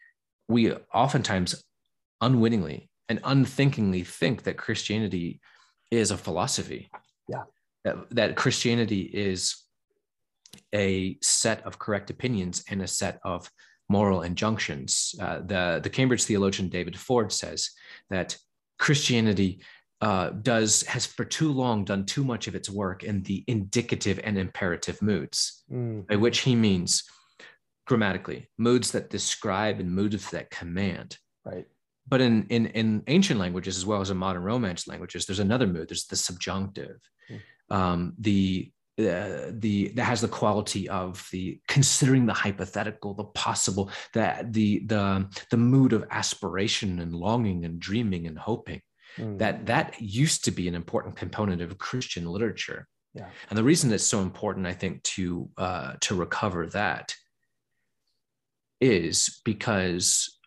[0.47, 1.65] we oftentimes
[2.21, 5.41] unwittingly and unthinkingly think that Christianity
[5.91, 6.89] is a philosophy.
[7.29, 7.43] Yeah.
[7.85, 9.65] That, that Christianity is
[10.73, 13.51] a set of correct opinions and a set of
[13.89, 15.13] moral injunctions.
[15.21, 17.71] Uh, the, the Cambridge theologian David Ford says
[18.11, 18.37] that
[18.79, 19.61] Christianity
[20.01, 24.21] uh, does has for too long done too much of its work in the indicative
[24.23, 26.07] and imperative moods, mm.
[26.07, 27.05] by which he means
[27.87, 31.17] grammatically moods that describe and moods that command.
[31.45, 31.67] Right.
[32.07, 35.67] But in, in in ancient languages as well as in modern Romance languages, there's another
[35.67, 35.89] mood.
[35.89, 37.77] There's the subjunctive, mm.
[37.77, 43.91] um, the uh, the that has the quality of the considering the hypothetical, the possible,
[44.15, 48.81] that the the the mood of aspiration and longing and dreaming and hoping
[49.19, 49.39] mm.
[49.39, 52.87] that that used to be an important component of Christian literature.
[53.15, 53.27] Yeah.
[53.51, 57.15] And the reason it's so important, I think, to uh, to recover that
[58.81, 60.39] is because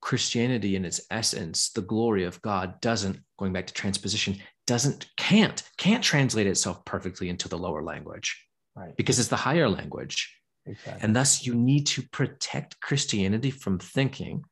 [0.00, 5.62] Christianity, in its essence, the glory of God, doesn't going back to transposition, doesn't can't
[5.78, 8.44] can't translate itself perfectly into the lower language,
[8.76, 8.96] right?
[8.96, 10.36] Because it's the higher language.
[10.66, 11.02] Exactly.
[11.02, 14.44] And thus, you need to protect Christianity from thinking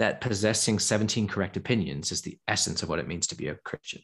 [0.00, 3.54] that possessing 17 correct opinions is the essence of what it means to be a
[3.54, 4.00] Christian.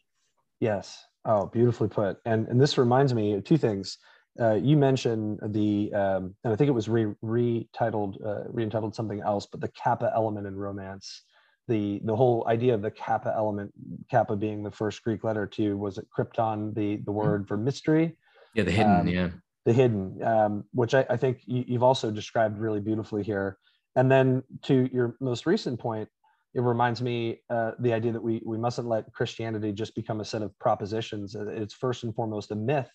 [0.61, 1.03] Yes.
[1.25, 2.19] Oh, beautifully put.
[2.27, 3.97] And and this reminds me of two things.
[4.39, 9.23] Uh, you mentioned the, um, and I think it was re retitled, uh, reentitled something
[9.23, 11.23] else, but the kappa element in romance.
[11.67, 13.73] The the whole idea of the kappa element,
[14.11, 17.13] kappa being the first Greek letter to was it krypton, the the mm-hmm.
[17.13, 18.19] word for mystery.
[18.55, 19.01] Yeah, the hidden.
[19.01, 19.31] Um, yeah,
[19.65, 23.57] the hidden, um, which I, I think you've also described really beautifully here.
[23.97, 26.09] And then to your most recent point,
[26.57, 30.25] it reminds me uh, the idea that we we mustn't let Christianity just become a
[30.25, 31.37] set of propositions.
[31.37, 32.91] Uh, it's first and foremost a myth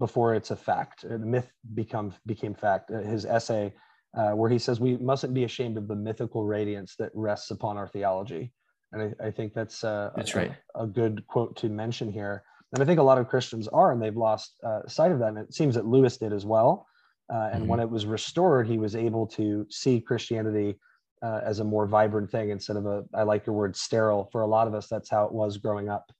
[0.00, 1.04] before it's a fact.
[1.04, 2.90] Uh, the myth become became fact.
[2.90, 3.72] Uh, his essay
[4.16, 7.76] uh, where he says we mustn't be ashamed of the mythical radiance that rests upon
[7.76, 8.52] our theology,
[8.90, 10.52] and I, I think that's uh, that's right.
[10.74, 12.42] A, a, good quote to mention here.
[12.72, 15.28] And I think a lot of Christians are, and they've lost sight of that.
[15.28, 16.86] And it seems that Lewis did as well.
[17.32, 17.70] Uh, and mm-hmm.
[17.70, 20.78] when it was restored, he was able to see Christianity
[21.22, 24.28] uh, as a more vibrant thing instead of a, I like your word, sterile.
[24.32, 26.10] For a lot of us, that's how it was growing up.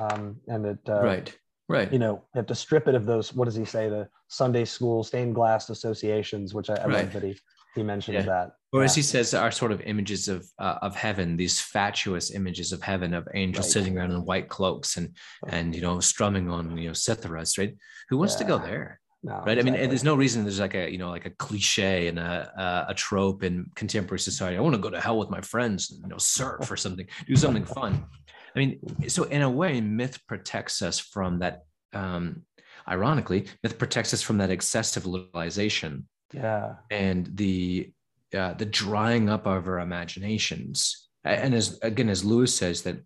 [0.00, 1.92] Um, and it, uh, right, right.
[1.92, 4.64] You know, you have to strip it of those, what does he say, the Sunday
[4.64, 6.92] school stained glass associations, which I, I right.
[7.04, 7.38] love that he,
[7.74, 8.22] he mentioned yeah.
[8.22, 8.52] that.
[8.72, 8.84] Or yeah.
[8.84, 12.82] as he says, are sort of images of uh, of heaven, these fatuous images of
[12.82, 13.72] heaven of angels right.
[13.72, 15.16] sitting around in white cloaks and
[15.48, 17.74] and you know strumming on you know citharas, right?
[18.10, 18.40] Who wants yeah.
[18.40, 19.00] to go there?
[19.22, 19.58] No, right.
[19.58, 19.72] Exactly.
[19.72, 22.86] I mean, there's no reason there's like a you know like a cliche and a
[22.88, 24.56] a, a trope in contemporary society.
[24.56, 27.06] I want to go to hell with my friends, and, you know, surf or something,
[27.26, 28.06] do something fun.
[28.54, 31.64] I mean, so in a way, myth protects us from that.
[31.92, 32.42] Um,
[32.88, 36.04] ironically, myth protects us from that excessive literalization.
[36.32, 36.74] Yeah.
[36.90, 37.92] And the
[38.32, 41.08] uh, the drying up of our imaginations.
[41.24, 42.98] And as again, as Lewis says, that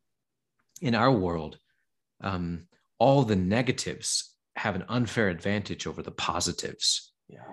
[0.82, 1.58] in our world,
[2.20, 2.66] um,
[2.98, 7.12] all the negatives have an unfair advantage over the positives.
[7.28, 7.44] Yeah.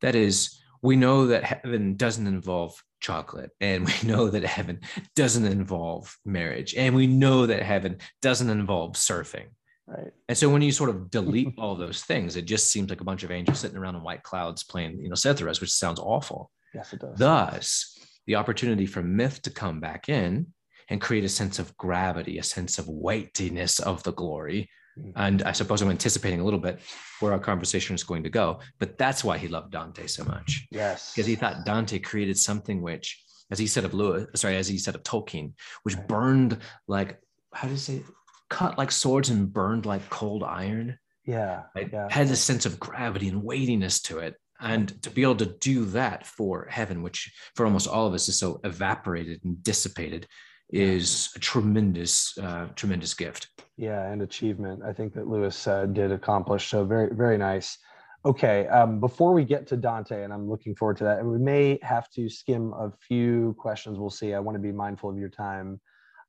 [0.00, 4.80] That is, we know that heaven doesn't involve chocolate, and we know that heaven
[5.14, 9.46] doesn't involve marriage, and we know that heaven doesn't involve surfing.
[9.86, 10.12] Right.
[10.28, 13.04] And so when you sort of delete all those things, it just seems like a
[13.04, 16.50] bunch of angels sitting around in white clouds playing, you know, Citharas, which sounds awful.
[16.74, 17.18] Yes, it does.
[17.18, 20.48] Thus, the opportunity for myth to come back in
[20.90, 24.70] and create a sense of gravity, a sense of weightiness of the glory.
[25.16, 26.80] And I suppose I'm anticipating a little bit
[27.20, 30.66] where our conversation is going to go, but that's why he loved Dante so much.
[30.70, 31.12] Yes.
[31.12, 34.78] Because he thought Dante created something which, as he said of Lewis, sorry, as he
[34.78, 37.18] said of Tolkien, which burned like,
[37.52, 38.02] how do you say,
[38.48, 40.98] cut like swords and burned like cold iron.
[41.24, 42.08] Yeah, it yeah.
[42.10, 44.34] had a sense of gravity and weightiness to it.
[44.60, 48.28] And to be able to do that for heaven, which for almost all of us
[48.28, 50.26] is so evaporated and dissipated,
[50.70, 53.48] is a tremendous, uh, tremendous gift.
[53.76, 54.82] Yeah, and achievement.
[54.84, 56.68] I think that Lewis uh, did accomplish.
[56.68, 57.78] So very, very nice.
[58.24, 61.38] Okay, um, before we get to Dante, and I'm looking forward to that, and we
[61.38, 63.98] may have to skim a few questions.
[63.98, 64.34] We'll see.
[64.34, 65.80] I want to be mindful of your time.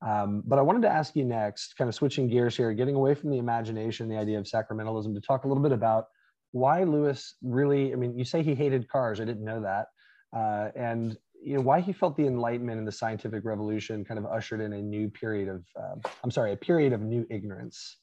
[0.05, 3.15] Um, but I wanted to ask you next, kind of switching gears here, getting away
[3.15, 6.05] from the imagination, the idea of sacramentalism, to talk a little bit about
[6.51, 9.19] why Lewis really, I mean, you say he hated cars.
[9.19, 9.87] I didn't know that.
[10.35, 14.25] Uh, and you know why he felt the enlightenment and the scientific revolution kind of
[14.25, 17.97] ushered in a new period of uh, i'm sorry a period of new ignorance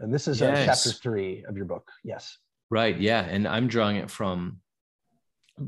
[0.00, 2.38] and this is uh, chapter three of your book yes
[2.70, 4.58] right yeah and i'm drawing it from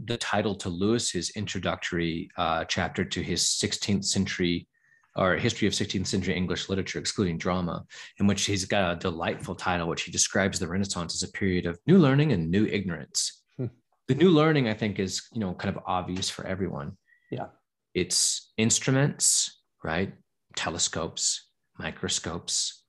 [0.06, 4.66] the title to lewis's introductory uh, chapter to his 16th century
[5.14, 7.84] or history of 16th century English literature, excluding drama,
[8.18, 11.66] in which he's got a delightful title, which he describes the Renaissance as a period
[11.66, 13.42] of new learning and new ignorance.
[13.58, 13.66] Hmm.
[14.08, 16.96] The new learning, I think, is you know kind of obvious for everyone.
[17.32, 17.46] Yeah,
[17.94, 20.12] it's instruments, right?
[20.54, 22.84] Telescopes, microscopes,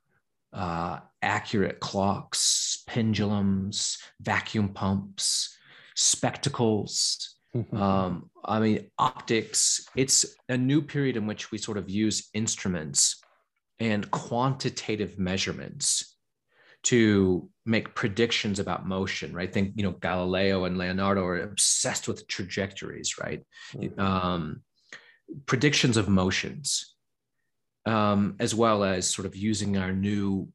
[0.51, 5.58] uh, accurate clocks, pendulums, vacuum pumps,
[5.95, 7.34] spectacles,
[7.71, 13.21] um, I mean, optics, it's a new period in which we sort of use instruments
[13.79, 16.12] and quantitative measurements
[16.84, 19.52] to make predictions about motion, right?
[19.52, 23.46] Think, you know, Galileo and Leonardo are obsessed with trajectories, right?
[23.74, 24.00] Mm-hmm.
[24.00, 24.62] Um,
[25.46, 26.96] predictions of motions,
[27.86, 30.50] um, as well as sort of using our new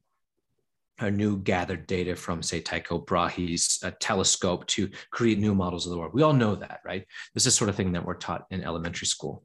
[1.01, 5.93] our new gathered data from, say, Tycho Brahe's uh, telescope to create new models of
[5.93, 6.13] the world.
[6.13, 7.05] We all know that, right?
[7.33, 9.41] This is sort of thing that we're taught in elementary school.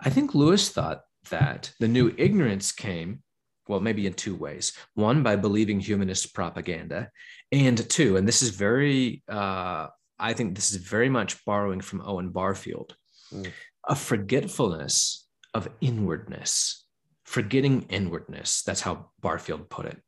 [0.00, 3.22] I think Lewis thought that the new ignorance came,
[3.68, 4.72] well, maybe in two ways.
[4.94, 7.10] One, by believing humanist propaganda,
[7.52, 12.02] and two, and this is very, uh, I think this is very much borrowing from
[12.04, 12.96] Owen Barfield,
[13.32, 13.50] mm.
[13.88, 16.84] a forgetfulness of inwardness,
[17.24, 18.62] forgetting inwardness.
[18.62, 20.02] That's how Barfield put it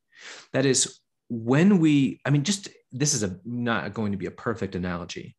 [0.53, 4.33] that is when we, I mean, just this is a not going to be a
[4.33, 5.37] perfect analogy,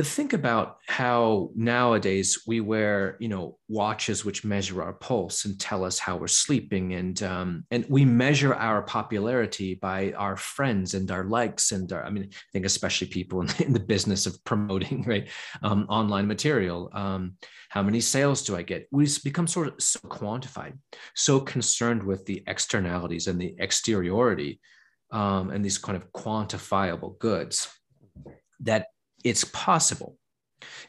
[0.00, 5.60] but think about how nowadays we wear, you know, watches which measure our pulse and
[5.60, 10.94] tell us how we're sleeping, and um, and we measure our popularity by our friends
[10.94, 14.24] and our likes and our, I mean, I think especially people in, in the business
[14.24, 15.28] of promoting right
[15.62, 16.88] um, online material.
[16.94, 17.34] Um,
[17.68, 18.88] how many sales do I get?
[18.90, 20.78] We become sort of so quantified,
[21.14, 24.60] so concerned with the externalities and the exteriority,
[25.10, 27.68] um, and these kind of quantifiable goods
[28.60, 28.88] that
[29.24, 30.16] it's possible.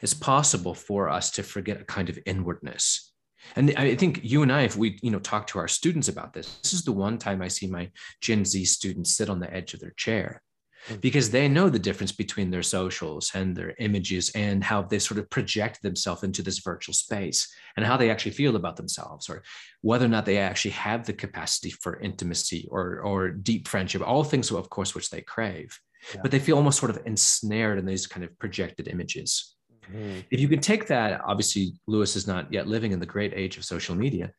[0.01, 3.11] It's possible for us to forget a kind of inwardness.
[3.55, 6.33] And I think you and I, if we, you know, talk to our students about
[6.33, 7.89] this, this is the one time I see my
[8.21, 10.41] Gen Z students sit on the edge of their chair
[10.87, 10.95] hmm.
[10.97, 15.19] because they know the difference between their socials and their images and how they sort
[15.19, 19.41] of project themselves into this virtual space and how they actually feel about themselves or
[19.81, 24.23] whether or not they actually have the capacity for intimacy or, or deep friendship, all
[24.23, 25.79] things, of course, which they crave
[26.13, 26.21] yeah.
[26.21, 29.55] but they feel almost sort of ensnared in these kind of projected images.
[29.85, 30.19] Mm-hmm.
[30.29, 33.57] If you could take that, obviously Lewis is not yet living in the great age
[33.57, 34.31] of social media,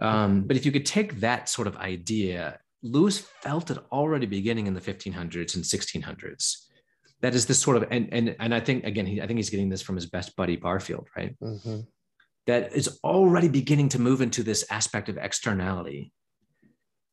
[0.00, 4.66] um, but if you could take that sort of idea, Lewis felt it already beginning
[4.66, 6.56] in the 1500s and 1600s.
[7.20, 9.50] That is this sort of, and and and I think again, he, I think he's
[9.50, 11.34] getting this from his best buddy Barfield, right?
[11.40, 11.80] Mm-hmm.
[12.46, 16.12] That is already beginning to move into this aspect of externality,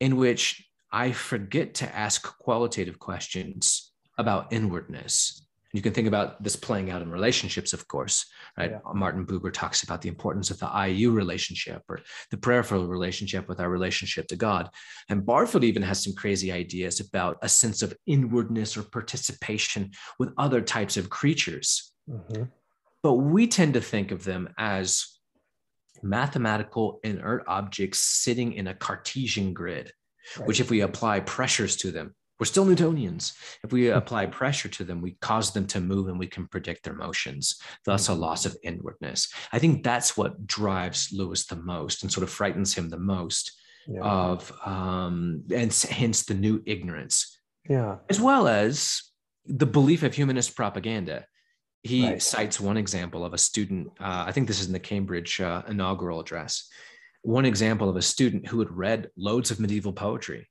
[0.02, 3.91] in which I forget to ask qualitative questions
[4.22, 5.38] about inwardness.
[5.74, 8.26] you can think about this playing out in relationships, of course,
[8.58, 8.72] right?
[8.72, 8.80] Yeah.
[8.94, 13.60] Martin Buber talks about the importance of the I-You relationship or the prayerful relationship with
[13.62, 14.70] our relationship to God.
[15.10, 20.34] And Barfield even has some crazy ideas about a sense of inwardness or participation with
[20.38, 21.94] other types of creatures.
[22.10, 22.44] Mm-hmm.
[23.02, 25.08] But we tend to think of them as
[26.04, 29.94] mathematical inert objects sitting in a Cartesian grid,
[30.38, 30.48] Right.
[30.48, 33.34] which, if we apply pressures to them, we're still Newtonians.
[33.64, 36.84] If we apply pressure to them, we cause them to move and we can predict
[36.84, 39.32] their motions, thus a loss of inwardness.
[39.54, 43.52] I think that's what drives Lewis the most and sort of frightens him the most
[43.88, 44.02] yeah.
[44.02, 47.40] of, um, and hence the new ignorance,
[47.70, 47.98] yeah.
[48.10, 49.04] as well as
[49.46, 51.28] the belief of humanist propaganda.
[51.84, 52.24] He Right.
[52.24, 55.62] cites one example of a student, uh, I think this is in the Cambridge uh,
[55.68, 56.68] inaugural address,
[57.22, 60.48] one example of a student who had read loads of medieval poetry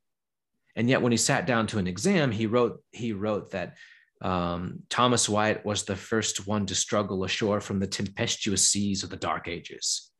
[0.81, 3.77] and yet when he sat down to an exam he wrote he wrote that
[4.23, 9.11] um, thomas wyatt was the first one to struggle ashore from the tempestuous seas of
[9.11, 10.11] the dark ages.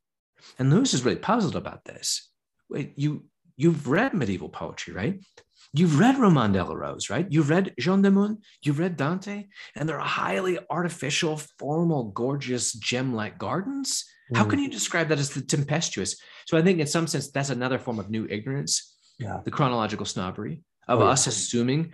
[0.59, 2.31] And lewis is really puzzled about this.
[2.69, 3.11] Wait you
[3.57, 5.17] you've read medieval poetry right?
[5.73, 7.27] You've read roman de la rose right?
[7.35, 9.47] You've read jean de meun you've read dante
[9.77, 14.05] and they're highly artificial formal gorgeous gem-like gardens.
[14.35, 14.51] How Mm.
[14.51, 16.13] can you describe that as the tempestuous?
[16.49, 18.75] So i think in some sense that's another form of new ignorance
[19.21, 19.41] Yeah.
[19.45, 21.11] the chronological snobbery of Oh, yeah.
[21.11, 21.93] us assuming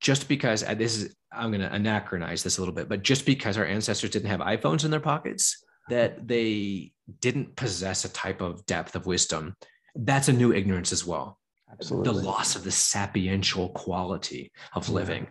[0.00, 3.56] just because this is i'm going to anachronize this a little bit but just because
[3.56, 8.66] our ancestors didn't have iphones in their pockets that they didn't possess a type of
[8.66, 9.54] depth of wisdom
[9.94, 11.38] that's a new ignorance as well
[11.70, 12.12] Absolutely.
[12.12, 14.94] the loss of the sapiential quality of Yeah.
[14.94, 15.26] living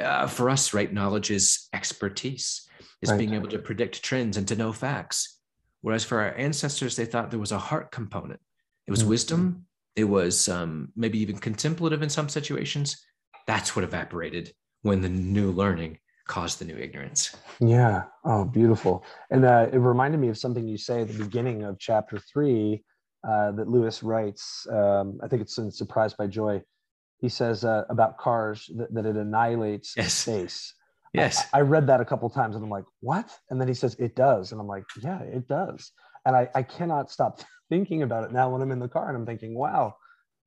[0.00, 2.68] uh, for us right knowledge is expertise
[3.00, 3.18] is Right.
[3.18, 5.38] being able to predict trends and to know facts
[5.80, 8.40] whereas for our ancestors they thought there was a heart component
[8.86, 9.08] it was Mhm.
[9.08, 9.64] wisdom
[9.98, 12.88] it was um, maybe even contemplative in some situations
[13.46, 18.04] that's what evaporated when the new learning caused the new ignorance Yeah.
[18.24, 19.04] Oh, beautiful.
[19.30, 22.84] And uh, it reminded me of something you say at the beginning of chapter three
[23.28, 24.66] uh, that Lewis writes.
[24.70, 26.62] Um, I think it's in Surprised by Joy.
[27.24, 30.12] He says uh, about cars that, that it annihilates Yes.
[30.14, 30.74] space.
[31.14, 33.26] yes I, I read that a couple times and I'm like, what?
[33.50, 34.52] And then he says, it does.
[34.52, 35.90] And I'm like, yeah, it does.
[36.26, 39.16] And I, I cannot stop thinking about it now when I'm in the car and
[39.16, 39.96] I'm thinking, wow,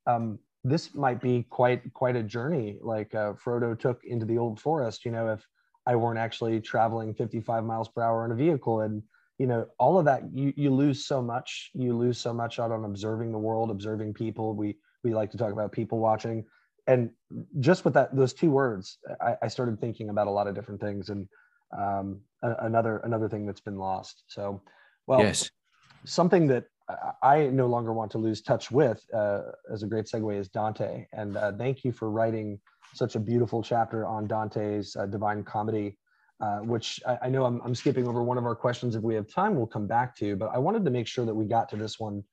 [0.08, 2.78] um, this might be quite quite a journey.
[2.82, 5.06] Like uh, Frodo took into the old forest.
[5.06, 5.46] You know, if
[5.86, 8.82] I weren't actually traveling 55 miles per hour in a vehicle.
[8.82, 9.04] And
[9.40, 11.72] you know all of that you you lose so much.
[11.74, 14.54] You lose so much out on observing the world observing people.
[14.54, 16.46] We we like to talk about people watching.
[16.88, 17.12] And
[17.60, 20.82] just with that those two words i, I started thinking about a lot of different
[20.82, 21.10] things.
[21.10, 21.28] And
[21.76, 24.24] um, another another thing that's been lost.
[24.28, 24.62] So
[25.08, 25.50] well yes
[26.06, 26.66] something that
[27.22, 31.08] I- no longer want to lose touch with, uh, as a great segue, is Dante.
[31.14, 32.60] And uh, thank you for writing
[32.94, 35.98] such a beautiful chapter on Dante's uh, Divine Comedy,
[36.42, 38.96] uh, which I, I know I'm, I'm skipping over one of our questions.
[38.96, 41.34] If we have time, we'll come back to, but I wanted to make sure that
[41.34, 42.24] we got to this one.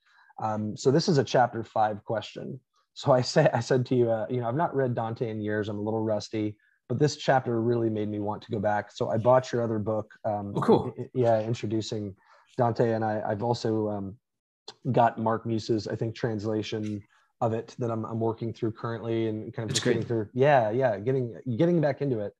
[0.42, 2.58] Um, so this is a chapter five question.
[2.94, 5.40] So I say, I said to you, uh, you know, I've not read Dante in
[5.40, 5.68] years.
[5.68, 6.56] I'm a little rusty,
[6.88, 8.90] but this chapter really made me want to go back.
[8.90, 10.12] So I bought your other book.
[10.24, 10.94] Um, Oh, cool.
[11.14, 12.16] Yeah, introducing
[12.58, 14.16] Dante, and I, I've also um,
[14.92, 17.02] got Mark Musa's, I think, translation
[17.40, 20.28] of it that I'm, I'm working through currently and kind of just getting through.
[20.34, 22.34] Yeah, yeah, getting getting back into it.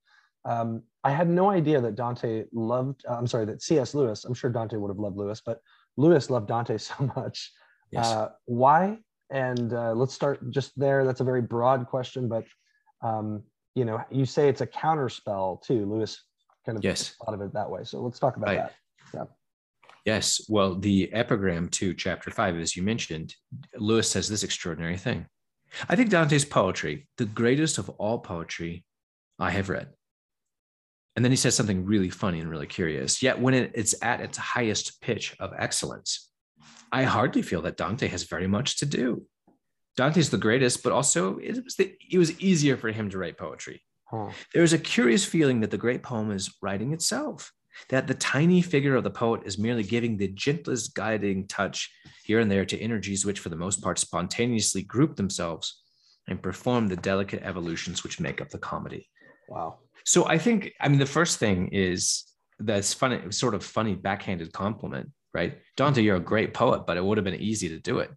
[0.44, 3.04] Um, I had no idea that Dante loved.
[3.08, 3.94] uh, I'm sorry, that C.S.
[3.94, 4.24] Lewis.
[4.24, 5.60] I'm sure Dante would have loved Lewis, but
[5.96, 7.52] Lewis loved Dante so much.
[7.92, 8.98] yes Uh, why?
[9.30, 11.04] And uh, let's start just there.
[11.04, 12.44] That's a very broad question, but
[13.02, 13.44] um,
[13.76, 15.86] you know, you say it's a counterspell too.
[15.86, 16.24] Lewis
[16.66, 17.84] kind of yes thought of it that way.
[17.84, 18.70] So let's talk about Right.
[19.14, 19.28] that.
[20.08, 20.40] Yes.
[20.48, 23.34] Well, the epigram to chapter five, as you mentioned,
[23.76, 25.26] Lewis says this extraordinary thing.
[25.86, 28.86] I think Dante's poetry, the greatest of all poetry
[29.38, 29.88] I have read.
[31.14, 33.22] And then he says something really funny and really curious.
[33.22, 36.30] Yet when it, it's at its highest pitch of excellence,
[36.90, 39.26] I hardly feel that Dante has very much to do.
[39.94, 43.36] Dante's the greatest, but also it was, the, it was easier for him to write
[43.36, 43.82] poetry.
[44.04, 44.30] Huh.
[44.54, 47.52] There is a curious feeling that the great poem is writing itself,
[47.88, 51.90] that the tiny figure of the poet is merely giving the gentlest guiding touch
[52.24, 55.82] here and there to energies which, for the most part, spontaneously group themselves
[56.28, 59.08] and perform the delicate evolutions which make up the comedy.
[59.48, 59.78] Wow.
[60.04, 62.24] So I think, I mean, the first thing is
[62.58, 65.58] that's funny, sort of funny backhanded compliment, right?
[65.76, 68.10] Dante, you're a great poet, but it would have been easy to do it,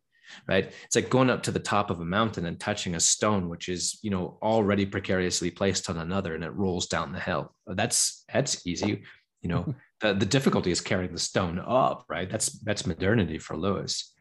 [0.47, 0.71] right?
[0.85, 3.69] It's like going up to the top of a mountain and touching a stone, which
[3.69, 7.53] is, you know, already precariously placed on another and it rolls down the hill.
[7.67, 9.03] That's, that's easy.
[9.41, 12.29] You know, the, the difficulty is carrying the stone up, right?
[12.29, 14.13] That's, that's modernity for Lewis.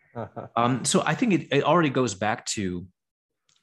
[0.57, 2.87] Um, so I think it, it already goes back to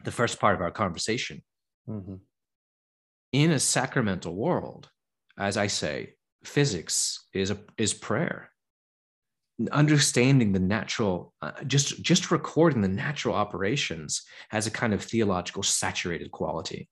[0.03, 1.43] the first part of our conversation
[1.89, 2.19] Mhm.
[3.31, 4.89] in a sacramental world,
[5.37, 8.51] as I say, physics is a, is prayer.
[9.71, 15.63] Understanding the natural, uh, just just recording the natural operations has a kind of theological
[15.63, 16.89] saturated quality.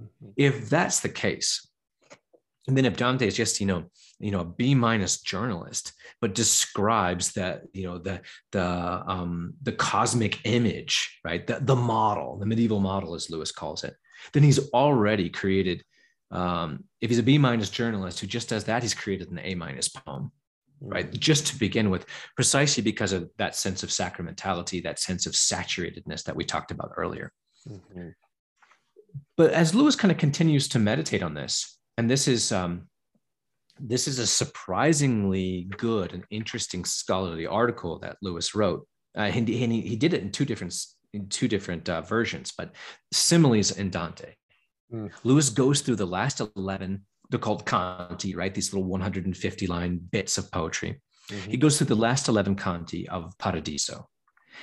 [0.00, 0.30] Mm-hmm.
[0.36, 1.68] If that's the case,
[2.68, 3.84] and then if Dante is just you know
[4.20, 8.20] you know a B minus journalist, but describes that you know the
[8.52, 11.44] the um, the cosmic image, right?
[11.46, 13.96] The the model, the medieval model, as Lewis calls it,
[14.32, 15.82] then he's already created
[16.30, 19.54] um, if he's a B minus journalist who just does that, he's created an A
[19.54, 20.30] minus poem,
[20.80, 21.06] right?
[21.06, 21.18] Mm-hmm.
[21.18, 26.24] Just to begin with, precisely because of that sense of sacramentality, that sense of saturatedness
[26.24, 27.32] that we talked about earlier.
[27.66, 28.08] Mm-hmm.
[29.36, 32.88] But as Lewis kind of continues to meditate on this, and this is um,
[33.78, 38.86] this is a surprisingly good and interesting scholarly article that Lewis wrote.
[39.16, 40.74] Uh, and, he, and he, he, did it in two different
[41.12, 42.70] in two different uh, versions, but
[43.12, 44.34] similes in Dante.
[44.92, 45.10] Mm.
[45.24, 48.54] Lewis goes through the last 11, they're called canti, right?
[48.54, 51.00] These little 150 line bits of poetry.
[51.30, 51.50] Mm-hmm.
[51.50, 54.08] He goes through the last 11 canti of Paradiso.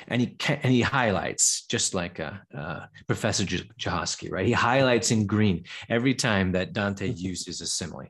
[0.07, 4.45] And he and he highlights just like uh, uh, Professor Jahosky, right?
[4.45, 7.17] He highlights in green every time that Dante mm-hmm.
[7.17, 8.09] uses a simile,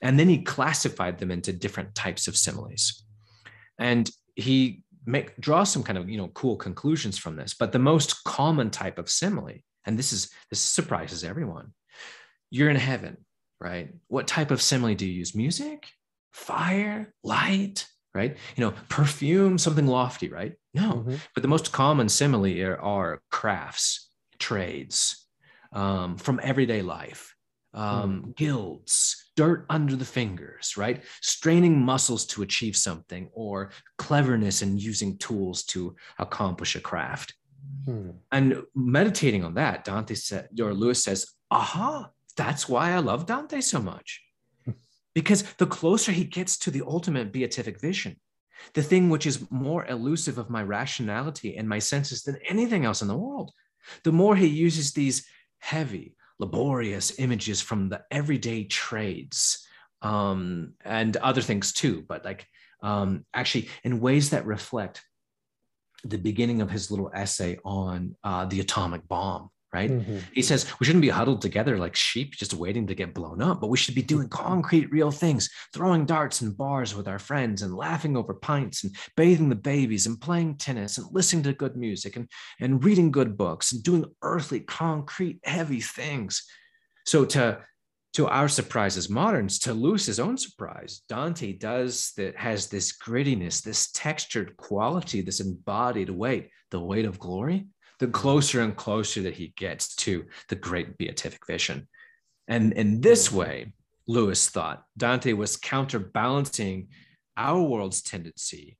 [0.00, 3.04] and then he classified them into different types of similes,
[3.78, 7.54] and he make draw some kind of you know cool conclusions from this.
[7.54, 11.72] But the most common type of simile and this is this surprises everyone
[12.50, 13.16] you're in heaven
[13.62, 13.90] right?
[14.08, 15.34] What type of simile do you use?
[15.34, 15.88] Music?
[16.32, 17.14] Fire?
[17.22, 21.14] Light right you know perfume something lofty right no mm-hmm.
[21.34, 25.26] but the most common simile are, are crafts trades
[25.72, 27.34] um, from everyday life
[27.74, 28.36] um, mm.
[28.36, 35.16] guilds dirt under the fingers right straining muscles to achieve something or cleverness in using
[35.16, 37.34] tools to accomplish a craft
[37.84, 38.10] Hmm.
[38.30, 43.60] And meditating on that, Dante said, or Lewis says, aha, that's why I love Dante
[43.60, 44.22] so much.
[45.14, 48.16] Because the closer he gets to the ultimate beatific vision,
[48.74, 53.02] the thing which is more elusive of my rationality and my senses than anything else
[53.02, 53.52] in the world,
[54.04, 55.26] the more he uses these
[55.58, 59.66] heavy, laborious images from the everyday trades
[60.02, 62.46] um, and other things too, but like
[62.82, 65.02] um, actually in ways that reflect
[66.04, 69.90] the beginning of his little essay on uh, the atomic bomb right?
[69.90, 70.18] Mm-hmm.
[70.32, 73.60] He says we shouldn't be huddled together like sheep just waiting to get blown up,
[73.60, 77.62] but we should be doing concrete, real things, throwing darts and bars with our friends
[77.62, 81.76] and laughing over pints and bathing the babies and playing tennis and listening to good
[81.76, 82.28] music and,
[82.60, 86.44] and reading good books and doing earthly, concrete, heavy things.
[87.04, 87.60] So to
[88.14, 93.62] to our surprise as moderns, to Lewis's own surprise, Dante does that has this grittiness,
[93.62, 97.68] this textured quality, this embodied weight, the weight of glory,
[98.02, 101.88] the closer and closer that he gets to the great beatific vision.
[102.48, 103.72] And in this way,
[104.06, 106.88] Lewis thought Dante was counterbalancing
[107.36, 108.76] our world's tendency,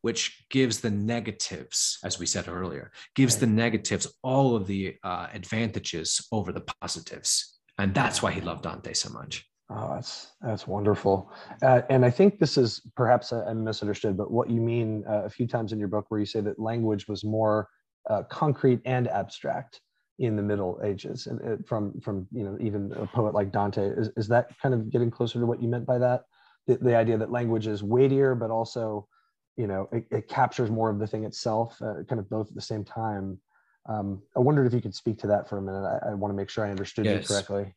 [0.00, 5.28] which gives the negatives, as we said earlier, gives the negatives all of the uh,
[5.32, 9.48] advantages over the positives and that's why he loved Dante so much.
[9.70, 14.50] Oh, that's that's wonderful, uh, and I think this is perhaps I misunderstood, but what
[14.50, 17.24] you mean uh, a few times in your book, where you say that language was
[17.24, 17.68] more
[18.08, 19.80] uh, concrete and abstract
[20.18, 23.88] in the Middle Ages, and uh, from from you know even a poet like Dante,
[23.88, 26.24] is is that kind of getting closer to what you meant by that?
[26.66, 29.08] The, the idea that language is weightier, but also,
[29.56, 32.54] you know, it, it captures more of the thing itself, uh, kind of both at
[32.54, 33.40] the same time.
[33.88, 35.84] Um, I wondered if you could speak to that for a minute.
[35.84, 37.22] I, I want to make sure I understood yes.
[37.22, 37.74] you correctly.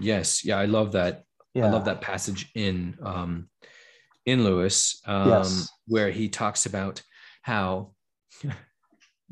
[0.00, 0.44] Yes.
[0.44, 0.58] Yeah.
[0.58, 1.24] I love that.
[1.52, 1.66] Yeah.
[1.66, 3.50] I love that passage in um,
[4.24, 5.68] in Lewis um, yes.
[5.86, 7.02] where he talks about
[7.42, 7.92] how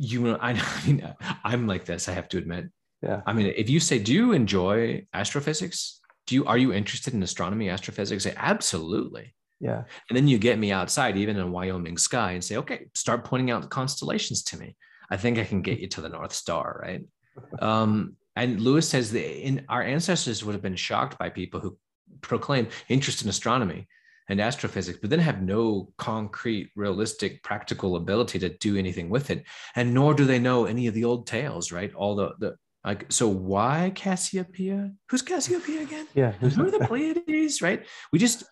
[0.01, 2.09] you know I, I mean I'm like this.
[2.09, 2.67] I have to admit.
[3.03, 3.23] Yeah.
[3.27, 6.01] I mean, if you say, "Do you enjoy astrophysics?
[6.27, 9.85] Do you are you interested in astronomy, astrophysics?" I say, "Absolutely." Yeah.
[10.09, 13.51] And then you get me outside, even in Wyoming sky, and say, "Okay, start pointing
[13.51, 14.77] out the constellations to me."
[15.11, 17.05] I think I can get you to the North Star, right?
[17.61, 21.79] Um, and Lewis says that in, our ancestors would have been shocked by people who
[22.21, 23.87] proclaim interest in astronomy
[24.31, 29.45] and astrophysics, but then have no concrete, realistic, practical ability to do anything with it.
[29.77, 31.93] And nor do they know any of the old tales, right?
[31.95, 34.93] All the, the like, so why Cassiopeia?
[35.11, 36.07] Who's Cassiopeia again?
[36.15, 36.33] Yeah.
[36.33, 37.85] Who are the Pleiades, right?
[38.13, 38.45] We just,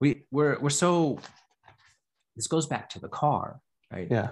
[0.00, 1.18] we, we're, we're so,
[2.36, 3.60] this goes back to the car,
[3.90, 4.08] right?
[4.10, 4.30] Yeah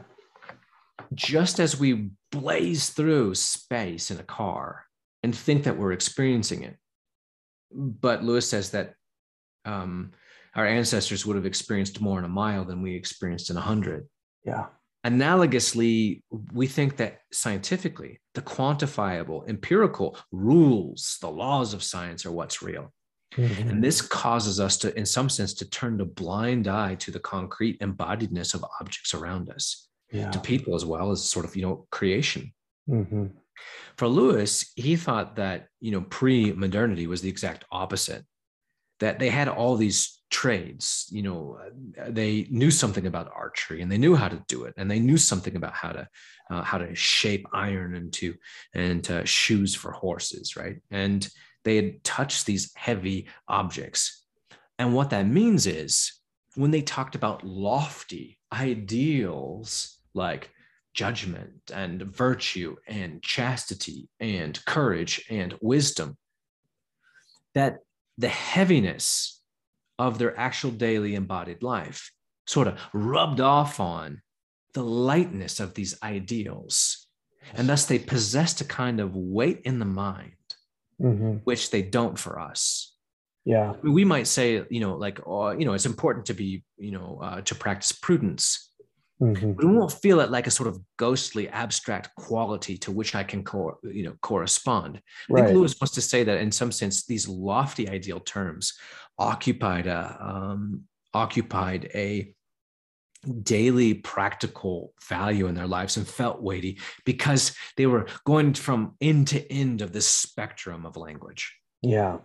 [1.15, 4.85] just as we blaze through space in a car
[5.23, 6.77] and think that we're experiencing it.
[7.73, 8.95] But Lewis says that
[9.65, 10.13] um,
[10.55, 14.09] our ancestors would have experienced more in a mile than we experienced in a hundred.
[14.45, 14.67] Yeah.
[15.07, 16.23] Analogously,
[16.53, 22.93] we think that scientifically, the quantifiable, empirical rules, the laws of science are what's real.
[23.35, 23.71] Mm-hmm.
[23.71, 27.21] And this causes us to, in some sense, to turn a blind eye to the
[27.21, 30.31] concrete embodiedness of objects around us, yeah.
[30.33, 32.53] to people as well as sort of, you know, creation.
[32.89, 33.27] Mm-hmm.
[33.97, 38.25] For Lewis, he thought that, you know, pre-modernity was the exact opposite,
[38.99, 41.59] that they had all these trades, you know,
[42.09, 44.75] they knew something about archery and they knew how to do it.
[44.77, 46.09] And they knew something about how to,
[46.51, 48.35] uh, how to shape iron into,
[48.75, 50.57] into shoes for horses.
[50.57, 50.77] Right.
[50.91, 51.29] And,
[51.65, 54.25] they had touched these heavy objects.
[54.79, 56.13] And what that means is
[56.55, 60.51] when they talked about lofty ideals like
[60.95, 66.17] judgment and virtue and chastity and courage and wisdom,
[67.55, 67.79] that
[68.19, 69.40] the heaviness
[70.01, 72.11] of their actual daily embodied life
[72.47, 74.23] sort of rubbed off on
[74.75, 77.07] the lightness of these ideals.
[77.55, 80.33] And thus they possessed a kind of weight in the mind
[81.01, 81.37] mm-hmm.
[81.45, 82.95] which they don't for us.
[83.45, 83.75] Yeah.
[83.83, 87.19] We might say, you know, like, oh, you know, it's important to be, you know,
[87.23, 88.70] uh, to practice prudence.
[89.21, 89.53] Mm-hmm.
[89.53, 93.45] But won't feel it like a sort of ghostly, abstract quality to which I can,
[93.45, 95.03] co- you know, correspond.
[95.31, 98.79] I think Lewis wants to say that in some sense, these lofty ideal terms
[99.19, 102.35] occupied a um, occupied a
[103.43, 109.29] daily practical value in their lives and felt weighty because they were going from end
[109.29, 111.55] to end of this spectrum of language.
[111.83, 112.19] Yeah.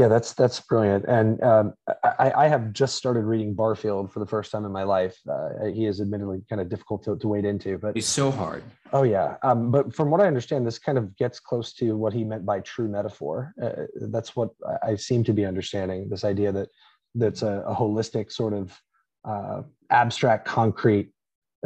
[0.00, 4.26] Yeah, that's that's brilliant, and um, I, I, have just started reading Barfield for the
[4.26, 5.14] first time in my life.
[5.28, 8.62] Uh, he is admittedly kind of difficult to, to wade into, but he's so hard.
[8.94, 12.14] Oh yeah, um, but from what I understand, this kind of gets close to what
[12.14, 13.52] he meant by true metaphor.
[13.62, 13.72] Uh,
[14.08, 14.48] that's what
[14.82, 16.08] I seem to be understanding.
[16.08, 16.70] This idea that
[17.14, 18.80] that's a, a holistic sort of
[19.28, 21.12] uh, abstract, concrete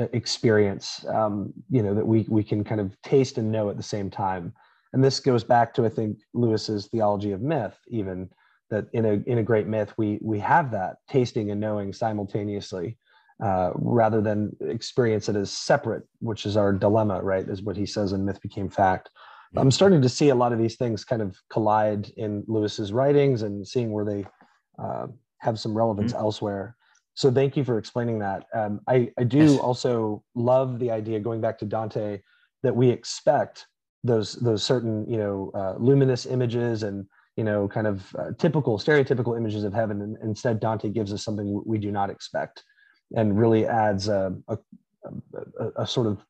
[0.01, 3.77] uh, experience, um, you know, that we we can kind of taste and know at
[3.77, 4.53] the same time.
[4.95, 8.31] And this goes back to I think Lewis's theology of myth, even
[8.71, 12.97] that in a in a great myth we we have that tasting and knowing simultaneously,
[13.43, 17.47] uh, rather than experience it as separate, which is our dilemma, right?
[17.47, 19.11] Is what he says in Myth Became Fact.
[19.57, 23.43] I'm starting to see a lot of these things kind of collide in Lewis's writings
[23.43, 24.27] and seeing where they
[24.83, 25.07] uh,
[25.39, 26.23] have some relevance mm-hmm.
[26.23, 26.77] elsewhere
[27.15, 28.47] so thank you for explaining that.
[28.53, 29.59] Um, I, I do yes.
[29.59, 32.21] also love the idea going back to Dante
[32.63, 33.67] that we expect
[34.05, 38.79] those those certain you know uh, luminous images and you know kind of uh, typical
[38.79, 42.63] stereotypical images of heaven and instead Dante gives us something we do not expect
[43.17, 44.59] and really adds a, a,
[45.61, 46.25] a, a sort of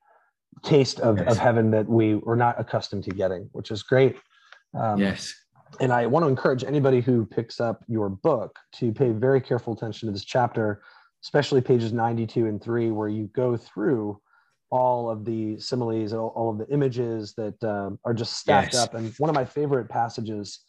[0.62, 1.32] taste of, yes.
[1.32, 4.16] of heaven that we were not accustomed to getting, which is great.
[4.74, 5.34] Um, yes
[5.80, 9.72] and I want to encourage anybody who picks up your book to pay very careful
[9.72, 10.82] attention to this chapter,
[11.22, 14.20] especially pages 92 and 3, where you go through
[14.74, 18.82] all of the similes, all, all of the images that um, are just stacked yes.
[18.82, 18.94] up.
[18.94, 20.64] And one of my favorite passages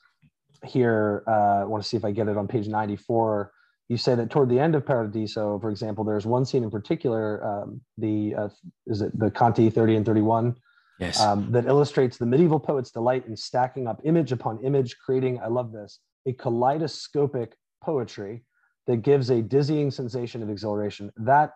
[0.63, 3.51] here, uh, I want to see if I get it on page 94.
[3.89, 7.43] You say that toward the end of Paradiso, for example, there's one scene in particular,
[7.43, 8.49] um, the uh,
[8.85, 10.55] is it the Canti 30 and 31,
[10.99, 11.19] yes.
[11.19, 15.47] um, that illustrates the medieval poet's delight in stacking up image upon image, creating, I
[15.47, 17.53] love this, a kaleidoscopic
[17.83, 18.43] poetry
[18.85, 21.11] that gives a dizzying sensation of exhilaration.
[21.17, 21.53] That,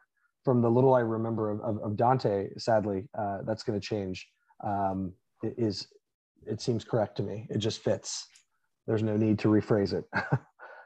[0.49, 4.27] from the little I remember of, of, of Dante, sadly, uh, that's going to change.
[4.65, 5.85] Um, it is
[6.47, 7.45] it seems correct to me.
[7.51, 8.25] It just fits.
[8.87, 10.05] There's no need to rephrase it.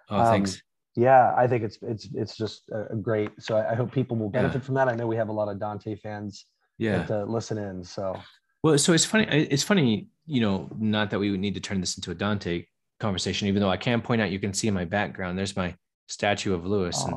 [0.10, 0.62] oh, um, thanks.
[0.98, 3.30] Yeah, I think it's it's it's just a great.
[3.40, 4.66] So I, I hope people will benefit yeah.
[4.66, 4.90] from that.
[4.90, 6.46] I know we have a lot of Dante fans
[6.78, 7.04] yeah.
[7.04, 7.86] that uh, listen in.
[7.86, 8.20] So
[8.64, 9.24] well, so it's funny.
[9.30, 12.66] It's funny, you know, not that we would need to turn this into a Dante
[13.00, 15.74] conversation, even though I can point out, you can see in my background, there's my
[16.10, 17.08] statue of Lewis oh.
[17.08, 17.16] and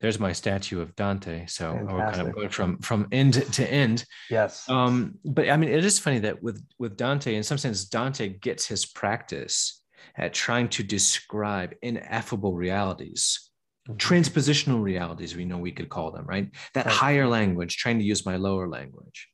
[0.00, 1.46] there's my statue of Dante.
[1.46, 1.94] So Fantastic.
[1.94, 4.04] we're kind of going from from end to end.
[4.30, 4.68] Yes.
[4.68, 8.28] Um, but I mean, it is funny that with with Dante, in some sense, Dante
[8.28, 9.82] gets his practice
[10.16, 13.50] at trying to describe ineffable realities,
[13.88, 13.96] mm-hmm.
[13.96, 16.50] transpositional realities, we know we could call them, right?
[16.74, 16.94] That right.
[16.94, 19.28] higher language, trying to use my lower language.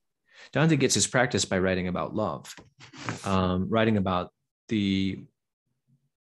[0.53, 2.55] Dante gets his practice by writing about love,
[3.25, 4.31] um, writing about
[4.69, 5.25] the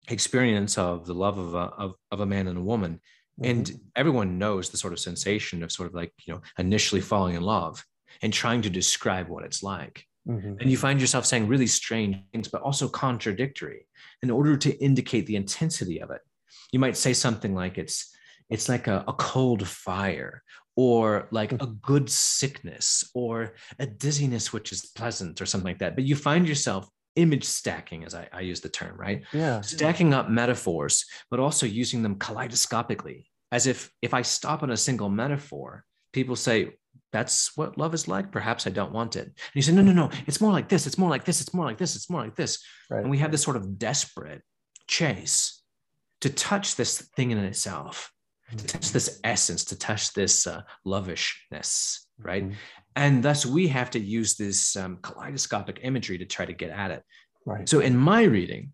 [0.09, 3.01] experience of the love of a, of, of a man and a woman.
[3.41, 3.51] Mm-hmm.
[3.51, 7.37] And everyone knows the sort of sensation of sort of like, you know, initially falling
[7.37, 7.85] in love
[8.23, 10.05] and trying to describe what it's like.
[10.29, 10.55] Mm-hmm.
[10.61, 13.87] And you find yourself saying really strange things, but also contradictory
[14.23, 16.21] in order to indicate the intensity of it.
[16.73, 18.13] You might say something like it's
[18.49, 20.43] it's like a, a cold fire
[20.77, 21.57] or like hmm.
[21.61, 26.15] a good sickness or a dizziness which is pleasant or something like that but you
[26.15, 29.23] find yourself image stacking as I, I, use the term right?
[29.33, 29.61] Yeah.
[29.63, 34.77] Stacking up metaphors but also using them kaleidoscopically as if if i stop on a
[34.77, 36.71] single metaphor people say
[37.13, 38.31] that's what love is like.
[38.33, 39.27] Perhaps i don't want it.
[39.27, 40.11] And you say no no no.
[40.27, 40.87] It's more like this.
[40.87, 41.41] It's more like this.
[41.41, 41.95] It's more like this.
[41.97, 42.63] It's more like this.
[42.91, 43.03] Right.
[43.03, 44.43] and we have this sort of desperate
[44.89, 45.63] chase
[46.23, 48.11] to touch this thing in itself,
[48.51, 48.67] to Mm-hmm.
[48.67, 52.45] touch this essence, to touch this uh, lovishness, right?
[52.49, 52.55] Mhm.
[52.97, 56.91] And thus we have to use this um, kaleidoscopic imagery to try to get at
[56.91, 57.03] it.
[57.45, 57.69] Right.
[57.69, 58.73] So in my reading,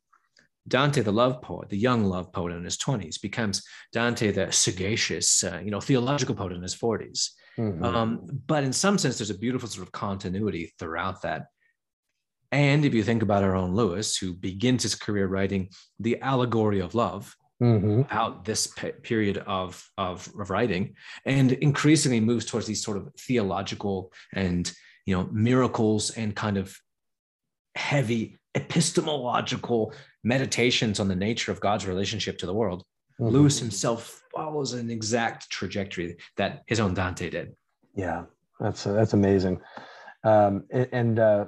[0.68, 3.62] Dante, the love poet, the young love poet in his 20s, becomes
[3.92, 7.30] Dante, the sagacious, uh, you know, theological poet in his 40s.
[7.58, 7.84] Mhm.
[7.84, 11.48] Um, but in some sense, there's a beautiful sort of continuity throughout that.
[12.52, 16.80] And if you think about our own Lewis, who begins his career writing the allegory
[16.80, 18.06] of love Mhm.
[18.10, 23.08] about this pe- period of, of, of writing, and increasingly moves towards these sort of
[23.20, 24.72] theological and
[25.06, 26.76] you know miracles and kind of
[27.76, 29.94] heavy epistemological
[30.24, 32.84] meditations on the nature of God's relationship to the world.
[33.20, 33.30] Mhm.
[33.30, 37.54] Lewis himself follows an exact trajectory that his own Dante did.
[37.94, 38.24] Yeah,
[38.58, 39.60] that's that's amazing.
[40.24, 41.46] Um, and and, uh,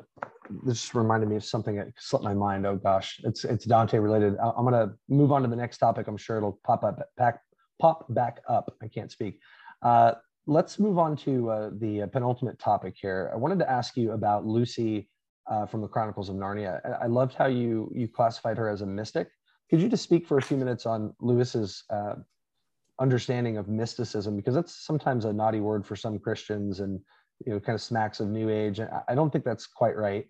[0.64, 2.66] this reminded me of something that slipped my mind.
[2.66, 4.36] Oh gosh, it's it's Dante related.
[4.38, 6.06] I- I'm gonna move on to the next topic.
[6.08, 7.40] I'm sure it'll pop up back
[7.80, 8.74] pop back up.
[8.82, 9.40] I can't speak.
[9.82, 10.12] Uh,
[10.46, 13.30] let's move on to uh, the uh, penultimate topic here.
[13.32, 15.08] I wanted to ask you about Lucy
[15.50, 16.80] uh, from the Chronicles of Narnia.
[17.02, 19.28] I- loved how you you classified her as a mystic.
[19.70, 22.14] Could you just speak for a few minutes on Lewis's uh,
[23.00, 27.00] understanding of mysticism because that's sometimes a naughty word for some Christians and
[27.44, 28.80] you know kind of smacks of new age.
[28.80, 30.26] I don't think that's quite right.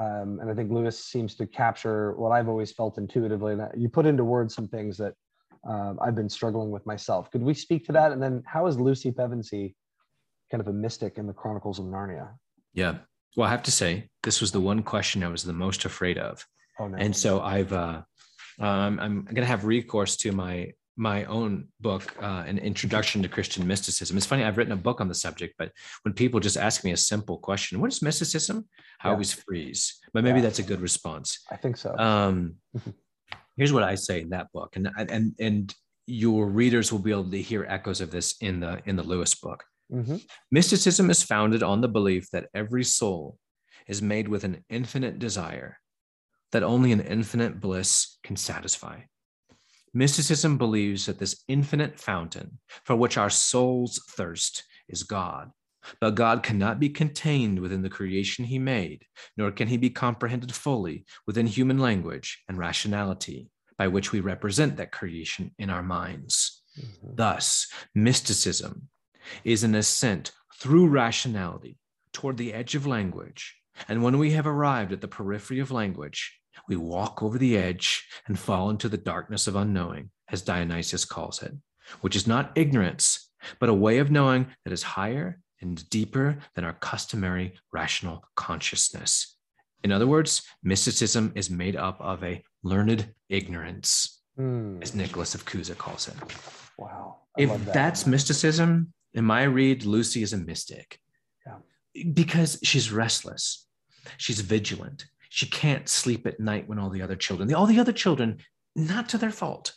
[0.00, 3.54] Um, and I think Lewis seems to capture what I've always felt intuitively.
[3.54, 5.14] And you put into words some things that
[5.68, 7.30] um, I've been struggling with myself.
[7.30, 8.12] Could we speak to that?
[8.12, 9.74] And then how is Lucy Pevensey
[10.50, 12.28] kind of a mystic in the Chronicles of Narnia?
[12.74, 12.98] Yeah.
[13.36, 16.16] Well, I have to say, this was the one question I was the most afraid
[16.16, 16.46] of.
[16.78, 16.96] Oh no.
[16.96, 18.02] And so I've, uh,
[18.60, 23.28] um, I'm going to have recourse to my my own book, uh, an introduction to
[23.28, 24.16] Christian mysticism.
[24.16, 25.70] It's funny, I've written a book on the subject, but
[26.02, 28.68] when people just ask me a simple question, what is mysticism?
[29.00, 29.12] I Yeah.
[29.12, 29.98] always freeze.
[30.12, 30.46] But maybe Yeah.
[30.46, 31.38] that's a good response.
[31.50, 31.96] I think so.
[31.96, 32.94] Um, Mhm.
[33.56, 35.74] here's what I say in that book, and and and
[36.06, 39.34] your readers will be able to hear echoes of this in the in the Lewis
[39.36, 39.64] book.
[39.92, 40.24] Mhm.
[40.50, 43.38] Mysticism is founded on the belief that every soul
[43.86, 45.78] is made with an infinite desire
[46.52, 49.02] that only an infinite bliss can satisfy.
[49.94, 55.50] Mysticism believes that this infinite fountain for which our souls thirst is God,
[56.00, 59.04] but God cannot be contained within the creation he made,
[59.36, 64.76] nor can he be comprehended fully within human language and rationality by which we represent
[64.76, 66.62] that creation in our minds.
[66.78, 67.16] Mhm.
[67.16, 68.88] Thus, mysticism
[69.44, 71.78] is an ascent through rationality
[72.12, 73.56] toward the edge of language.
[73.86, 78.06] And when we have arrived at the periphery of language, we walk over the edge
[78.26, 81.52] and fall into the darkness of unknowing, as Dionysius calls it,
[82.00, 83.30] which is not ignorance,
[83.60, 89.36] but a way of knowing that is higher and deeper than our customary rational consciousness.
[89.84, 94.80] In other words, mysticism is made up of a learned ignorance, Hmm.
[94.82, 96.14] as Nicholas of Cusa calls it
[96.78, 97.22] Wow.
[97.36, 97.74] I if that.
[97.74, 101.00] that's mysticism, in my read, Lucy is a mystic.
[101.44, 101.56] Yeah.
[102.12, 103.66] Because she's restless,
[104.16, 105.06] she's vigilant,
[105.38, 108.38] she can't sleep at night when all the other children, all the other children,
[108.74, 109.72] not to their fault,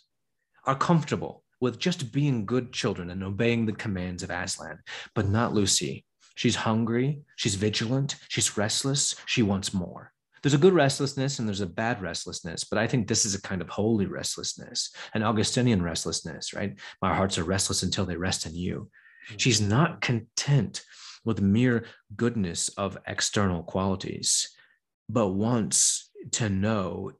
[0.65, 4.79] are comfortable with just being good children and obeying the commands of Aslan,
[5.13, 6.03] but not Lucy.
[6.33, 10.11] She's hungry, she's vigilant, she's restless, she wants more.
[10.41, 13.41] There's a good restlessness and there's a bad restlessness, but I think this is a
[13.43, 16.75] kind of holy restlessness, an Augustinian restlessness, right?
[17.03, 18.89] My hearts are restless until they rest in you.
[19.27, 19.37] Mm-hmm.
[19.37, 20.83] She's not content
[21.23, 21.85] with mere
[22.15, 24.55] goodness of external qualities,
[25.11, 27.11] but wants to know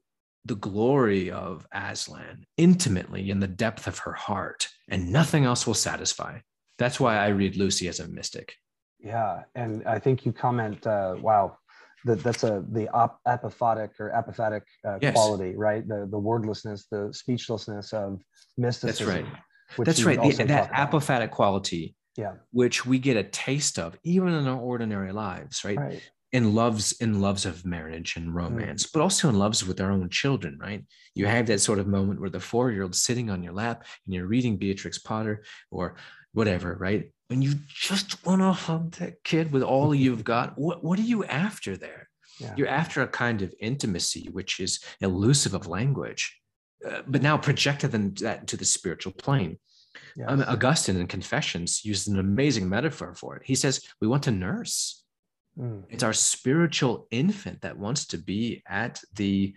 [0.45, 5.73] the glory of Aslan intimately in the depth of her heart, and nothing else will
[5.75, 6.39] satisfy.
[6.77, 8.55] That's why I read Lucy as a mystic.
[8.99, 11.57] Yeah, and I think you comment, uh, wow,
[12.05, 15.13] that that's a the op- apophatic or apophatic uh, Yes.
[15.13, 15.87] quality, right?
[15.87, 18.21] The the wordlessness, the speechlessness of
[18.57, 19.07] mysticism.
[19.07, 19.41] That's right.
[19.75, 20.19] which That's right.
[20.21, 25.11] The, that apophatic quality, Yeah, which we get a taste of even in our ordinary
[25.11, 25.77] lives, right?
[25.77, 26.01] right.
[26.33, 30.09] In loves in loves of marriage and romance but also in loves with our own
[30.09, 30.83] children right?
[31.15, 34.27] You have that sort of moment where the four-year-old sitting on your lap and you're
[34.27, 35.95] reading beatrix potter or
[36.33, 37.11] whatever right?
[37.29, 40.57] And you just want to hug that kid with all you've got.
[40.57, 42.07] What, what are you after there?
[42.39, 42.55] Yeah.
[42.57, 46.41] you're after a kind of intimacy which is elusive of language
[46.87, 49.59] uh, but now projected then that into the spiritual plane.
[50.15, 50.27] Yes.
[50.29, 53.43] um, augustine in confessions uses an amazing metaphor for it.
[53.45, 55.00] He says we want to nurse
[55.57, 59.53] Mm, it's our spiritual infant that wants to be at the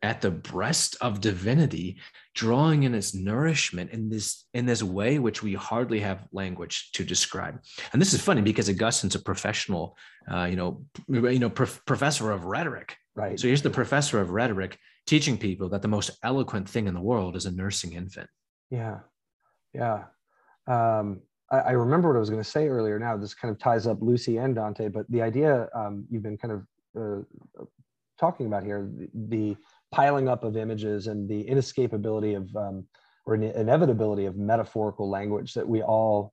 [0.00, 1.98] at the breast of divinity
[2.34, 7.04] drawing in its nourishment in this in this way which we hardly have language to
[7.04, 7.60] describe
[7.92, 9.96] and this is funny because augustine's a professional
[10.30, 13.40] uh, you know you know prof- professor of rhetoric right.
[13.40, 14.78] so here's the professor of rhetoric
[15.08, 18.28] teaching people that the most eloquent thing in the world is a nursing infant.
[18.70, 18.98] Yeah.
[19.72, 20.04] Yeah.
[20.66, 22.98] Um, I, I, remember what I was going to say earlier.
[22.98, 26.38] Now this kind of ties up Lucy and Dante, but the idea um, you've been
[26.38, 26.66] kind of
[26.98, 27.62] uh,
[28.18, 29.56] talking about here, the, the,
[29.90, 32.84] piling up of images and the inescapability of um,
[33.24, 36.32] or inevitability of metaphorical language that we all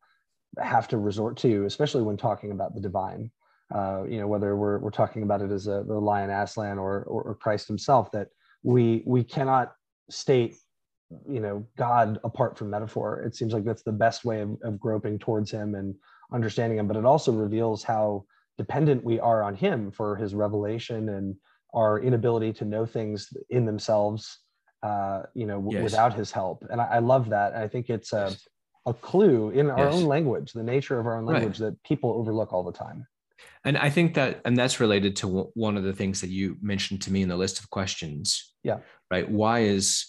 [0.57, 3.31] have to resort to, especially when talking about the divine.
[3.73, 7.03] Uh, you know, whether we're, we're talking about it as a, the lion Aslan or,
[7.03, 8.27] or, or Christ himself, that
[8.63, 9.73] we we cannot
[10.09, 10.55] state
[11.29, 14.79] you know god apart from metaphor it seems like that's the best way of, of
[14.79, 15.95] groping towards him and
[16.33, 18.23] understanding him but it also reveals how
[18.57, 21.35] dependent we are on him for his revelation and
[21.73, 24.39] our inability to know things in themselves
[24.83, 25.83] uh, you know yes.
[25.83, 28.35] without his help and I, I, love that i think it's a,
[28.85, 29.93] a clue in our yes.
[29.95, 31.71] own language the nature of our own language right.
[31.71, 33.07] that people overlook all the time
[33.63, 37.01] and I think that, and that's related to one of the things that you mentioned
[37.03, 38.53] to me in the list of questions.
[38.63, 38.79] Yeah.
[39.09, 39.29] Right.
[39.29, 40.05] Why is,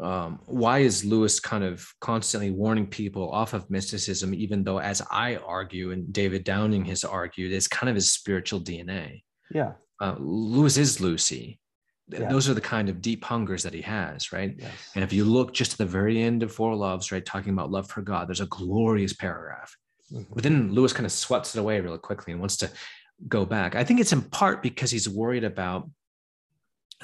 [0.00, 5.02] um, why is Lewis kind of constantly warning people off of mysticism, even though, as
[5.10, 9.22] I argue, and David Downing has argued, it's kind of his spiritual DNA.
[9.52, 9.72] Yeah.
[10.00, 11.58] Uh, Lewis is Lucy.
[12.10, 12.28] Yeah.
[12.28, 14.54] Those are the kind of deep hungers that he has, right?
[14.56, 14.70] Yes.
[14.94, 17.70] And if you look just at the very end of Four Loves, right, talking about
[17.70, 19.76] love for God, there's a glorious paragraph
[20.12, 20.34] Mm-hmm.
[20.34, 22.70] But then Lewis kind of sweats it away really quickly and wants to
[23.26, 23.74] go back.
[23.74, 25.88] I think it's in part because he's worried about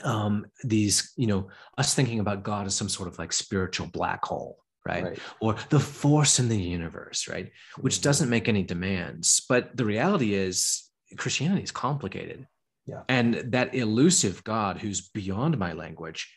[0.03, 4.25] um, these, you know, us thinking about God as some sort of like spiritual black
[4.25, 5.05] hole, right?
[5.05, 5.19] right?
[5.41, 7.51] Or the force in the universe, right?
[7.81, 8.03] Which mm-hmm.
[8.03, 9.45] doesn't make any demands.
[9.49, 12.47] But the reality is, Christianity is complicated.
[12.87, 13.03] Yeah.
[13.09, 16.29] And that elusive God who's beyond my language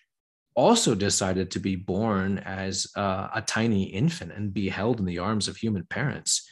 [0.55, 5.19] also decided to be born as uh, a tiny infant and be held in the
[5.19, 6.47] arms of human parents.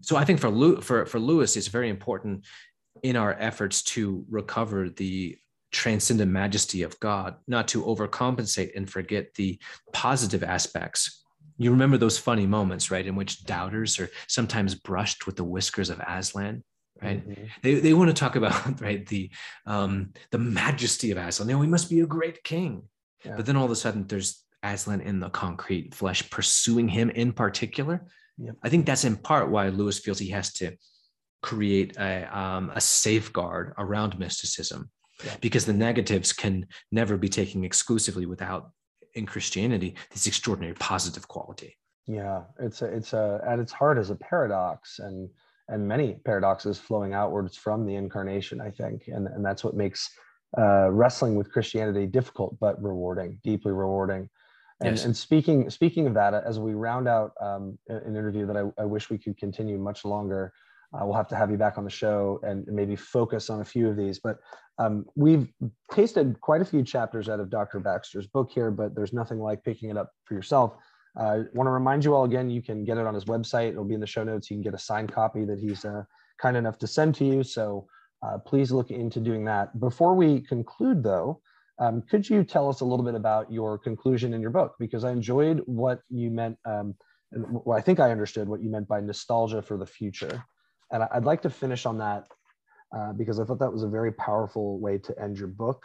[0.00, 2.44] So I think for Lew- for for Lewis, it's very important
[3.02, 5.38] in our efforts to recover the
[5.70, 9.58] transcendent majesty of God, not to overcompensate and forget the
[9.92, 11.24] positive aspects.
[11.58, 15.90] You remember those funny moments, right, in which doubters are sometimes brushed with the whiskers
[15.90, 16.64] of Aslan,
[17.02, 17.26] right?
[17.26, 17.44] Mm-hmm.
[17.62, 19.30] They, they want to talk about right the
[19.66, 21.48] um, the majesty of Aslan.
[21.48, 22.84] You we must be a great king,
[23.24, 23.36] yeah.
[23.36, 27.32] but then all of a sudden there's Aslan in the concrete flesh pursuing him in
[27.32, 28.06] particular.
[28.38, 28.56] Yep.
[28.62, 30.76] I think that's in part why Lewis feels he has to
[31.42, 34.90] create a, um, a safeguard around mysticism
[35.24, 35.36] yeah.
[35.40, 38.70] because the negatives can never be taken exclusively without
[39.14, 41.76] in Christianity this extraordinary positive quality.
[42.06, 45.28] Yeah, it's a, it's a, at its heart is a paradox and
[45.68, 50.10] and many paradoxes flowing outwards from the incarnation, I think, and and that's what makes
[50.58, 54.28] uh, wrestling with Christianity difficult but rewarding, deeply rewarding.
[54.82, 55.04] And, yes.
[55.04, 58.86] and speaking speaking of that, as we round out um, an interview that I, I,
[58.86, 60.52] wish we could continue much longer,
[60.92, 63.64] uh, we'll have to have you back on the show and maybe focus on a
[63.64, 64.18] few of these.
[64.18, 64.38] But
[64.78, 65.48] um, we've
[65.92, 67.80] tasted quite a few chapters out of Dr.
[67.80, 70.76] Baxter's book here, but there's nothing like picking it up for yourself.
[71.16, 73.70] I uh, want to remind you all again, you can get it on his website.
[73.70, 74.50] It'll be in the show notes.
[74.50, 76.04] You can get a signed copy that he's uh,
[76.40, 77.42] kind enough to send to you.
[77.42, 77.86] So
[78.22, 79.78] uh, please look into doing that.
[79.80, 81.40] Before we conclude, though,
[81.78, 84.74] um, could you tell us a little bit about your conclusion in your book?
[84.78, 86.94] Because I enjoyed what you meant, um,
[87.32, 90.44] well, I think I understood what you meant by nostalgia for the future.
[90.90, 92.26] And I'd like to finish on that
[92.94, 95.82] uh, because I thought that was a very powerful way to end your book.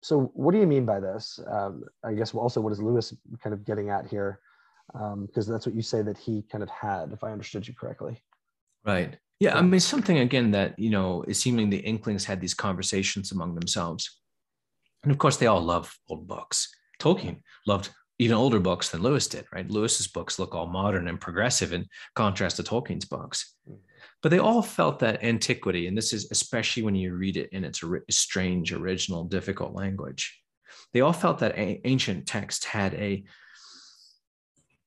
[0.00, 1.40] So, what do you mean by this?
[1.50, 3.12] Um, I guess also, what is Lewis
[3.42, 4.40] kind of getting at here?
[4.92, 7.74] Because um, that's what you say that he kind of had, if I understood you
[7.74, 8.22] correctly.
[8.84, 9.16] Right.
[9.40, 9.58] Yeah.
[9.58, 13.54] I mean, something again that, you know, is seeming the Inklings had these conversations among
[13.54, 14.18] themselves
[15.02, 16.74] and of course, they all love old books.
[17.00, 19.70] Tolkien loved even older books than Lewis did, right?
[19.70, 23.54] Lewis's books look all modern and progressive in contrast to Tolkien's books.
[24.22, 27.64] But they all felt that antiquity, and this is especially when you read it in
[27.64, 30.40] its strange, original, difficult language.
[30.92, 33.24] They all felt that ancient text had a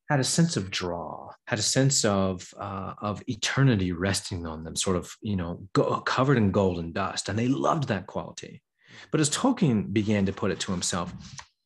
[0.08, 4.76] had a sense of draw, had a sense of uh, of eternity resting on them,
[4.76, 8.62] sort of you know go, covered in gold and dust, and they loved that quality.
[9.10, 11.14] But as Tolkien began to put it to himself,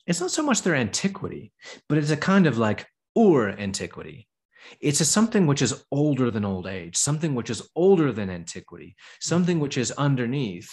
[0.07, 1.53] it's not so much their antiquity,
[1.89, 2.87] but it's a kind of like
[3.19, 4.29] ur antiquity.
[4.81, 8.97] It's a something which is older than old age, something which is older than antiquity,
[9.21, 10.71] something which is underneath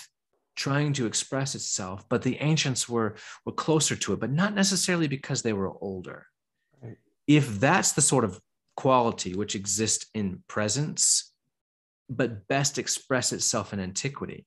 [0.56, 3.16] trying to express itself, but the ancients were,
[3.46, 6.28] were closer to it, but not necessarily because they were older.
[6.82, 6.98] Right.
[7.28, 8.40] If that's the sort of
[8.76, 11.32] quality which exists in presence,
[12.10, 14.46] but best express itself in antiquity,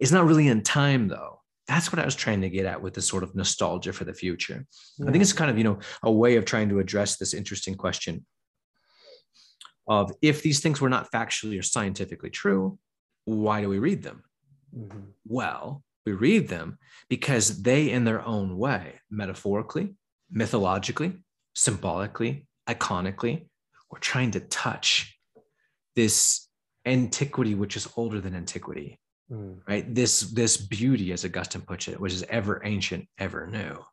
[0.00, 1.37] it's not really in time though.
[1.68, 4.14] That's what I was trying to get at with this sort of nostalgia for the
[4.14, 4.66] future.
[4.98, 5.08] Yeah.
[5.08, 7.74] I think it's kind of, you know, a way of trying to address this interesting
[7.74, 8.24] question
[9.86, 12.78] of if these things were not factually or scientifically true,
[13.26, 14.22] why do we read them?
[14.74, 15.00] Mm-hmm.
[15.26, 16.78] Well, We read them
[17.10, 19.94] because they, in their own way, metaphorically,
[20.34, 21.18] mythologically,
[21.54, 23.48] symbolically, iconically,
[23.90, 25.18] were trying to touch
[25.96, 26.48] this
[26.86, 28.98] antiquity, which is older than antiquity,
[29.30, 29.58] mm.
[29.68, 29.94] right?
[29.94, 33.84] This this beauty, as Augustine puts it, which is ever ancient, ever new.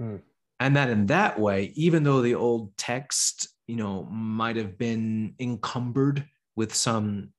[0.00, 0.20] Mm.
[0.60, 5.34] And that in that way, even though the old text, you know, might have been
[5.40, 7.32] encumbered with some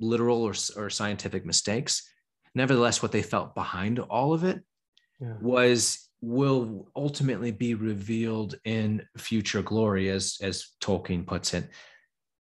[0.00, 2.08] literal or, or scientific mistakes,
[2.54, 4.62] nevertheless, what they felt behind all of it
[5.20, 5.34] yeah.
[5.40, 11.68] was will ultimately be revealed in future glory, as as Tolkien puts it,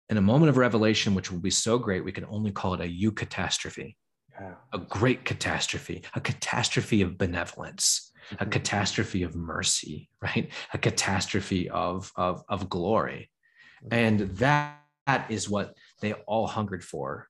[0.09, 2.81] in a moment of revelation, which will be so great we can only call it
[2.81, 3.95] a eucatastrophe,
[4.39, 4.53] yeah.
[4.73, 8.43] a great catastrophe, a catastrophe of benevolence, mm-hmm.
[8.43, 10.51] a catastrophe of mercy, right?
[10.73, 13.29] A catastrophe of of of glory,
[13.83, 13.93] mm-hmm.
[13.93, 17.27] and that, that is what they all hungered for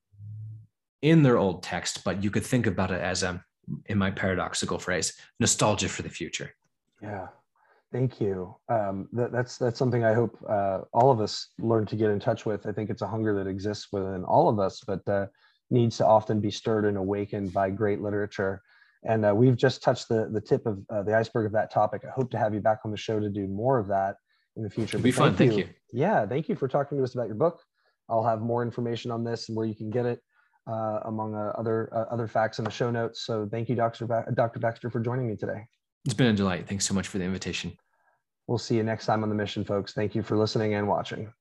[1.01, 2.03] in their old text.
[2.03, 3.43] But you could think about it as a
[3.87, 6.53] in my paradoxical phrase, nostalgia for the future.
[7.01, 7.27] Yeah,
[7.91, 8.55] thank you.
[8.69, 12.19] Um, that, that's that's something I hope uh, all of us learn to get in
[12.19, 12.65] touch with.
[12.67, 15.27] I think it's a hunger that exists within all of us, but uh,
[15.69, 18.61] needs to often be stirred and awakened by great literature.
[19.03, 22.03] And uh, we've just touched the the tip of uh, the iceberg of that topic.
[22.05, 24.15] I hope to have you back on the show to do more of that
[24.55, 24.97] in the future.
[24.97, 25.35] It'd be fun.
[25.35, 25.67] Thank you.
[25.93, 27.61] Yeah, thank you for talking to us about your book.
[28.09, 30.21] I'll have more information on this and where you can get it
[30.67, 33.25] uh, among uh, other uh, other facts in the show notes.
[33.25, 34.05] So thank you, Dr.
[34.07, 34.59] Ba- Dr.
[34.59, 35.65] Baxter, for joining me today.
[36.05, 36.67] It's been a delight.
[36.67, 37.77] Thanks so much for the invitation.
[38.47, 39.93] We'll see you next time on the mission, folks.
[39.93, 41.33] Thank you for listening and watching.